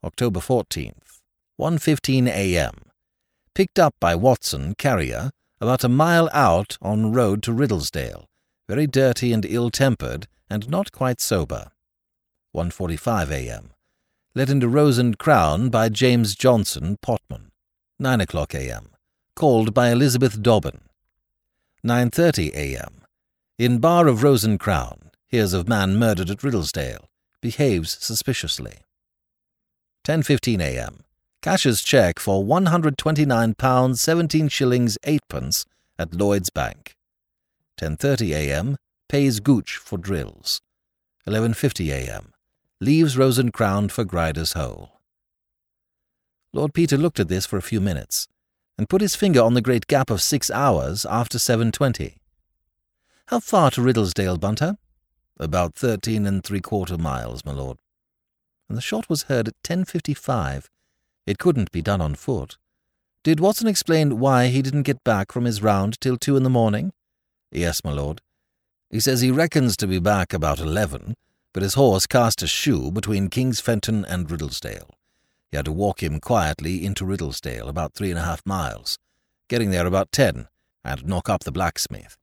[0.03, 1.21] October 14th.
[1.61, 2.91] 1.15 a.m.
[3.55, 5.31] Picked up by Watson, carrier,
[5.61, 8.25] about a mile out on road to Riddlesdale,
[8.71, 11.73] very dirty and ill-tempered and not quite sober.
[12.57, 13.71] 1.45 a.m.
[14.35, 17.51] Let into Rose and Crown by James Johnson, potman.
[17.99, 18.93] 9 o'clock a.m.
[19.37, 20.81] Called by Elizabeth Dobbin.
[21.87, 23.03] 9.30 a.m.
[23.59, 25.11] In bar of Rose and Crown.
[25.35, 27.07] Hears of man murdered at Riddlesdale.
[27.41, 28.77] Behaves suspiciously.
[30.07, 31.01] 10.15 a.m.
[31.43, 35.67] Cashes cheque for £129 17 shillings 8 pence
[35.99, 36.95] at Lloyd's Bank.
[37.81, 38.77] 10.30 a.m.
[39.09, 40.61] Pays Gooch for drills.
[41.27, 42.33] 11.50 a.m.
[42.81, 43.53] Leaves Rose and
[43.91, 45.01] for Grider's Hole.
[46.53, 48.29] Lord Peter looked at this for a few minutes,
[48.79, 52.19] and put his finger on the great gap of six hours after 7.20.
[53.27, 54.77] How far to Riddlesdale, Bunter?
[55.39, 57.79] About thirteen and three quarter miles, my lord.
[58.69, 60.69] And the shot was heard at 10.55
[61.27, 62.59] it couldn't be done on foot.
[63.23, 66.51] Did Watson explain why he didn't get back from his round till two in the
[66.51, 66.93] morning?
[67.51, 68.21] Yes, my lord.
[68.91, 71.15] He says he reckons to be back about eleven,
[71.55, 74.91] but his horse cast a shoe between King's Fenton and Riddlesdale.
[75.51, 78.99] He had to walk him quietly into Riddlesdale, about three and a half miles,
[79.49, 80.49] getting there about ten,
[80.85, 82.19] and knock up the blacksmith.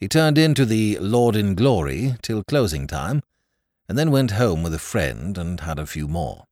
[0.00, 3.22] He turned into the Lord in Glory till closing time,
[3.86, 6.46] and then went home with a friend and had a few more.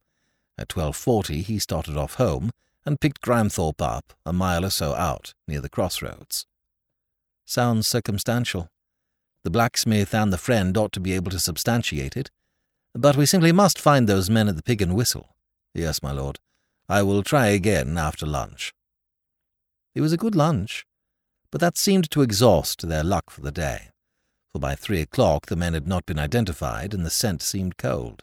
[0.59, 2.51] At 12.40 he started off home
[2.85, 6.47] and picked Grimethorpe up a mile or so out, near the crossroads.
[7.47, 8.69] Sounds circumstantial.
[9.45, 12.31] The blacksmith and the friend ought to be able to substantiate it.
[12.95, 15.37] But we simply must find those men at the Pig and Whistle.
[15.73, 16.39] Yes, my lord.
[16.87, 18.75] I will try again after lunch.
[19.95, 20.85] It was a good lunch,
[21.51, 23.89] but that seemed to exhaust their luck for the day,
[24.53, 28.23] for by three o'clock the men had not been identified and the scent seemed cold.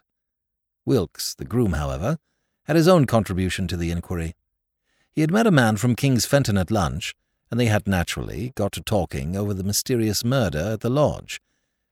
[0.85, 2.17] Wilkes, the groom, however,
[2.65, 4.35] had his own contribution to the inquiry.
[5.11, 7.15] He had met a man from King's Fenton at lunch,
[7.49, 11.41] and they had naturally got to talking over the mysterious murder at the lodge,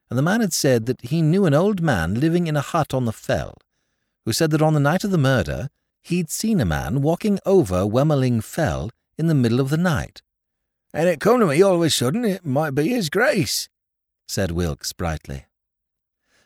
[0.09, 2.93] and the man had said that he knew an old man living in a hut
[2.93, 3.55] on the fell,
[4.25, 5.69] who said that on the night of the murder
[6.01, 10.21] he'd seen a man walking over Wemmerling Fell in the middle of the night.
[10.93, 13.67] And it come to me all of a sudden it might be his grace,
[14.27, 15.45] said Wilkes brightly.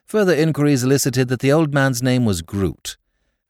[0.05, 2.95] Further inquiries elicited that the old man's name was Groot,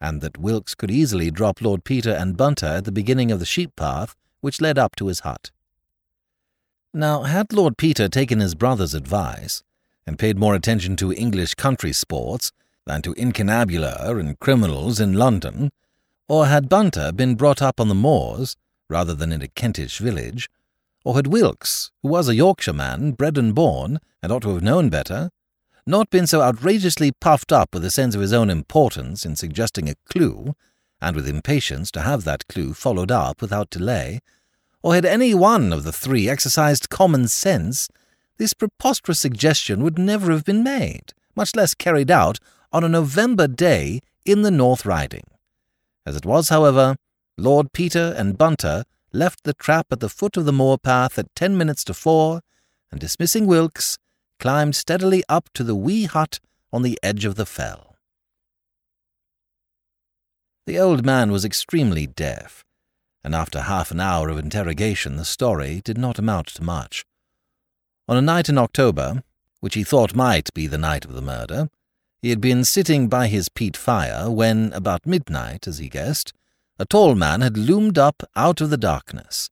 [0.01, 3.45] and that Wilkes could easily drop Lord Peter and Bunter at the beginning of the
[3.45, 5.51] sheep path which led up to his hut.
[6.93, 9.61] Now, had Lord Peter taken his brother's advice,
[10.07, 12.51] and paid more attention to English country sports
[12.85, 15.69] than to incunabula and criminals in London,
[16.27, 18.55] or had Bunter been brought up on the moors
[18.89, 20.49] rather than in a Kentish village,
[21.07, 24.61] or had Wilkes, who was a Yorkshire man, bred and born, and ought to have
[24.61, 25.29] known better,
[25.85, 29.87] not been so outrageously puffed up with a sense of his own importance in suggesting
[29.87, 30.53] a clue,
[31.01, 34.19] and with impatience to have that clue followed up without delay,
[34.83, 37.87] or had any one of the three exercised common sense,
[38.35, 42.37] this preposterous suggestion would never have been made, much less carried out
[42.73, 45.23] on a November day in the North Riding.
[46.05, 46.97] As it was, however,
[47.37, 48.83] Lord Peter and Bunter
[49.13, 52.41] left the trap at the foot of the moor path at ten minutes to four,
[52.91, 53.97] and dismissing Wilkes,
[54.39, 56.39] climbed steadily up to the wee hut
[56.71, 57.95] on the edge of the fell.
[60.65, 62.65] The old man was extremely deaf,
[63.23, 67.05] and after half an hour of interrogation the story did not amount to much.
[68.07, 69.23] On a night in October,
[69.59, 71.69] which he thought might be the night of the murder,
[72.21, 76.33] he had been sitting by his peat fire when, about midnight, as he guessed,
[76.79, 79.49] a tall man had loomed up out of the darkness.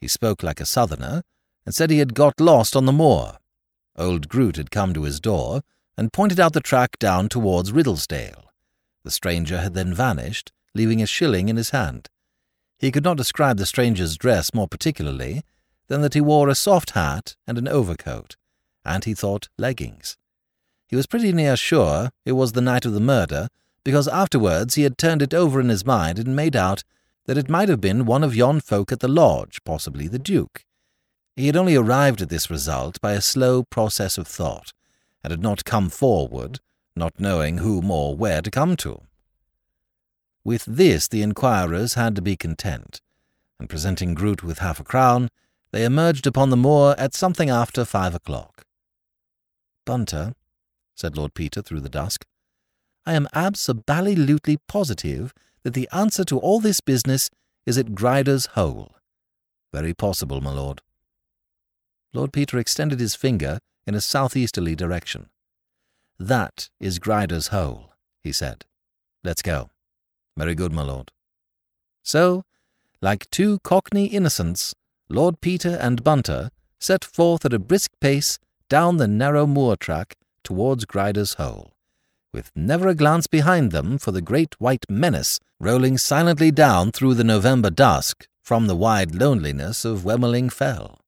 [0.00, 1.22] He spoke like a southerner,
[1.64, 3.38] and said he had got lost on the moor,
[3.96, 5.62] Old Groot had come to his door
[5.96, 8.50] and pointed out the track down towards Riddlesdale.
[9.04, 12.08] The stranger had then vanished, leaving a shilling in his hand.
[12.78, 15.42] He could not describe the stranger's dress more particularly
[15.88, 18.36] than that he wore a soft hat and an overcoat,
[18.84, 20.16] and he thought leggings.
[20.86, 23.48] He was pretty near sure it was the night of the murder,
[23.84, 26.84] because afterwards he had turned it over in his mind and made out
[27.26, 30.64] that it might have been one of yon folk at the lodge, possibly the Duke.
[31.36, 34.72] He had only arrived at this result by a slow process of thought,
[35.22, 36.60] and had not come forward,
[36.94, 39.02] not knowing whom or where to come to.
[40.44, 43.00] With this the inquirers had to be content,
[43.58, 45.30] and presenting Groot with half a crown,
[45.70, 48.66] they emerged upon the moor at something after five o'clock.
[49.86, 50.34] Bunter,
[50.94, 52.26] said Lord Peter through the dusk,
[53.04, 57.30] I am absolutely positive that the answer to all this business
[57.66, 58.94] is at Grider's Hole.
[59.72, 60.82] Very possible, my lord.
[62.12, 65.30] Lord Peter extended his finger in a southeasterly direction.
[66.18, 67.92] That is Grider's Hole,
[68.22, 68.64] he said.
[69.24, 69.70] Let's go.
[70.36, 71.10] Very good, my lord.
[72.02, 72.44] So,
[73.00, 74.74] like two cockney innocents,
[75.08, 78.38] Lord Peter and Bunter set forth at a brisk pace
[78.68, 81.74] down the narrow moor track towards Grider's Hole,
[82.32, 87.14] with never a glance behind them for the great white menace rolling silently down through
[87.14, 90.98] the November dusk from the wide loneliness of Wemmeling Fell.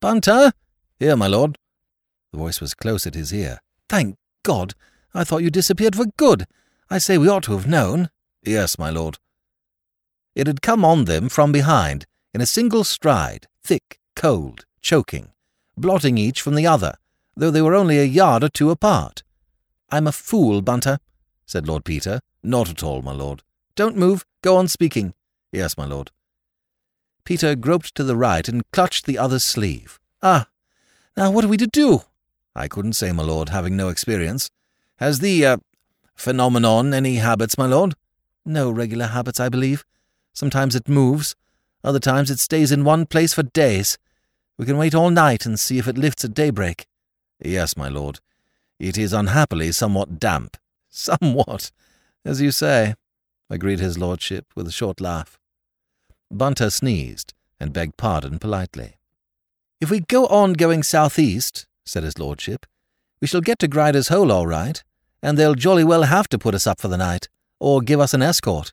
[0.00, 0.52] Bunter!
[0.98, 1.56] Here, my lord.
[2.32, 3.60] The voice was close at his ear.
[3.88, 4.74] Thank God!
[5.14, 6.46] I thought you disappeared for good.
[6.90, 8.10] I say we ought to have known.
[8.42, 9.18] Yes, my lord.
[10.34, 15.30] It had come on them from behind, in a single stride, thick, cold, choking,
[15.76, 16.96] blotting each from the other,
[17.36, 19.22] though they were only a yard or two apart.
[19.90, 20.98] I'm a fool, Bunter,
[21.46, 22.20] said Lord Peter.
[22.42, 23.42] Not at all, my lord.
[23.74, 24.24] Don't move.
[24.42, 25.14] Go on speaking.
[25.52, 26.10] Yes, my lord.
[27.24, 29.98] Peter groped to the right and clutched the other's sleeve.
[30.22, 30.48] Ah,
[31.16, 32.02] now what are we to do?
[32.54, 34.50] I couldn't say, my lord, having no experience.
[34.98, 35.56] Has the, uh,
[36.14, 37.94] phenomenon any habits, my lord?
[38.44, 39.84] No regular habits, I believe.
[40.32, 41.34] Sometimes it moves.
[41.82, 43.98] Other times it stays in one place for days.
[44.58, 46.86] We can wait all night and see if it lifts at daybreak.
[47.44, 48.20] Yes, my lord.
[48.78, 50.56] It is unhappily somewhat damp.
[50.94, 51.72] Somewhat,
[52.24, 52.94] as you say,
[53.50, 55.40] agreed his lordship with a short laugh.
[56.30, 58.94] Bunter sneezed and begged pardon politely.
[59.80, 62.64] If we go on going southeast, said his lordship,
[63.20, 64.84] we shall get to Grider's Hole all right,
[65.20, 67.28] and they'll jolly well have to put us up for the night,
[67.58, 68.72] or give us an escort.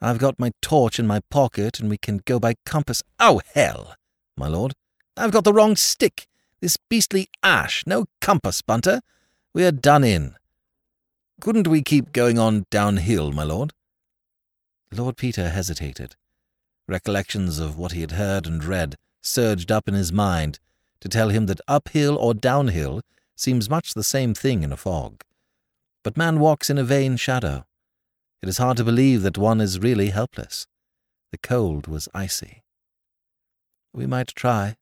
[0.00, 3.02] I've got my torch in my pocket, and we can go by compass.
[3.20, 3.94] Oh, hell,
[4.36, 4.74] my lord!
[5.16, 6.26] I've got the wrong stick.
[6.64, 7.84] This beastly ash.
[7.86, 9.02] No compass, Bunter.
[9.52, 10.36] We're done in.
[11.38, 13.74] Couldn't we keep going on downhill, my lord?
[14.90, 16.16] Lord Peter hesitated.
[16.88, 20.58] Recollections of what he had heard and read surged up in his mind
[21.00, 23.02] to tell him that uphill or downhill
[23.36, 25.20] seems much the same thing in a fog.
[26.02, 27.66] But man walks in a vain shadow.
[28.42, 30.66] It is hard to believe that one is really helpless.
[31.30, 32.62] The cold was icy.
[33.92, 34.76] We might try,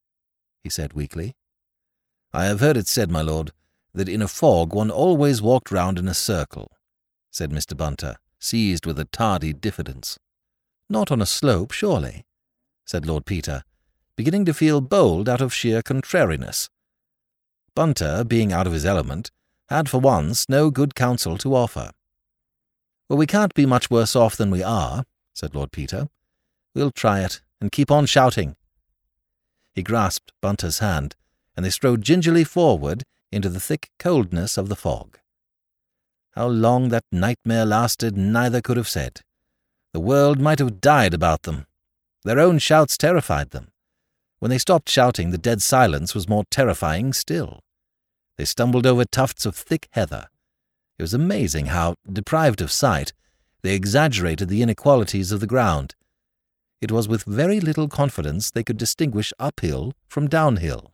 [0.62, 1.34] he said weakly.
[2.32, 3.52] I have heard it said, my lord,
[3.94, 6.72] that in a fog one always walked round in a circle,
[7.30, 7.76] said Mr.
[7.76, 10.18] Bunter, seized with a tardy diffidence.
[10.88, 12.24] Not on a slope, surely,
[12.86, 13.62] said Lord Peter,
[14.16, 16.68] beginning to feel bold out of sheer contrariness.
[17.74, 19.30] Bunter, being out of his element,
[19.68, 21.90] had for once no good counsel to offer.
[23.08, 25.04] Well, we can't be much worse off than we are,
[25.34, 26.08] said Lord Peter.
[26.74, 28.56] We'll try it, and keep on shouting.
[29.74, 31.14] He grasped Bunter's hand,
[31.56, 35.18] and they strode gingerly forward into the thick coldness of the fog.
[36.32, 39.20] How long that nightmare lasted, neither could have said.
[39.92, 41.66] The world might have died about them.
[42.24, 43.68] Their own shouts terrified them.
[44.38, 47.60] When they stopped shouting, the dead silence was more terrifying still.
[48.38, 50.28] They stumbled over tufts of thick heather.
[50.98, 53.12] It was amazing how, deprived of sight,
[53.62, 55.94] they exaggerated the inequalities of the ground.
[56.80, 60.91] It was with very little confidence they could distinguish uphill from downhill.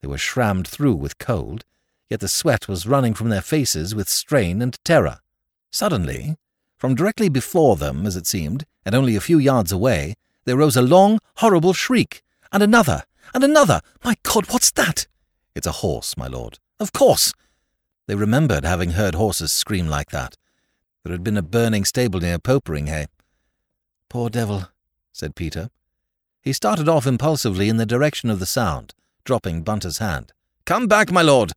[0.00, 1.64] They were shrammed through with cold,
[2.08, 5.20] yet the sweat was running from their faces with strain and terror.
[5.70, 6.36] Suddenly,
[6.78, 10.76] from directly before them, as it seemed, and only a few yards away, there rose
[10.76, 12.22] a long, horrible shriek,
[12.52, 13.80] and another, and another.
[14.04, 15.06] My God, what's that?
[15.54, 16.58] It's a horse, my lord.
[16.78, 17.32] Of course.
[18.06, 20.36] They remembered having heard horses scream like that.
[21.02, 23.06] There had been a burning stable near Poperinghe.
[24.08, 24.68] Poor devil,
[25.12, 25.70] said Peter.
[26.40, 28.94] He started off impulsively in the direction of the sound,
[29.26, 30.32] dropping Bunter's hand.
[30.64, 31.52] Come back, my lord!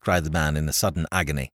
[0.00, 1.52] cried the man in a sudden agony.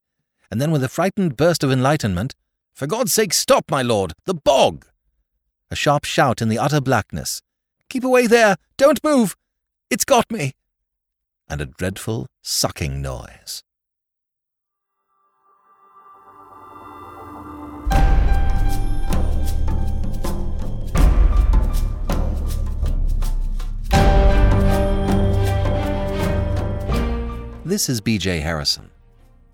[0.50, 2.34] And then, with a frightened burst of enlightenment,
[2.72, 4.14] For God's sake, stop, my lord!
[4.24, 4.86] The bog!
[5.70, 7.42] A sharp shout in the utter blackness.
[7.90, 8.56] Keep away there!
[8.76, 9.36] Don't move!
[9.90, 10.54] It's got me!
[11.48, 13.62] And a dreadful sucking noise.
[27.66, 28.90] This is BJ Harrison.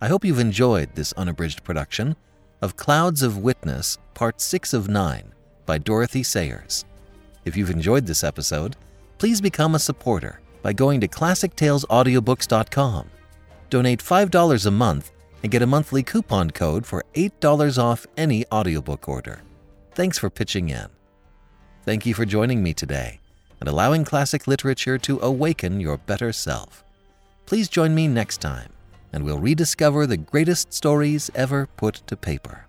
[0.02, 2.14] I hope you've enjoyed this unabridged production
[2.60, 5.32] of Clouds of Witness, Part 6 of 9
[5.64, 6.84] by Dorothy Sayers.
[7.46, 8.76] If you've enjoyed this episode,
[9.16, 13.10] please become a supporter by going to ClassicTalesAudiobooks.com.
[13.70, 19.08] Donate $5 a month and get a monthly coupon code for $8 off any audiobook
[19.08, 19.40] order.
[19.94, 20.88] Thanks for pitching in.
[21.86, 23.20] Thank you for joining me today
[23.58, 26.84] and allowing classic literature to awaken your better self.
[27.47, 28.70] Please join me next time,
[29.12, 32.66] and we'll rediscover the greatest stories ever put to paper.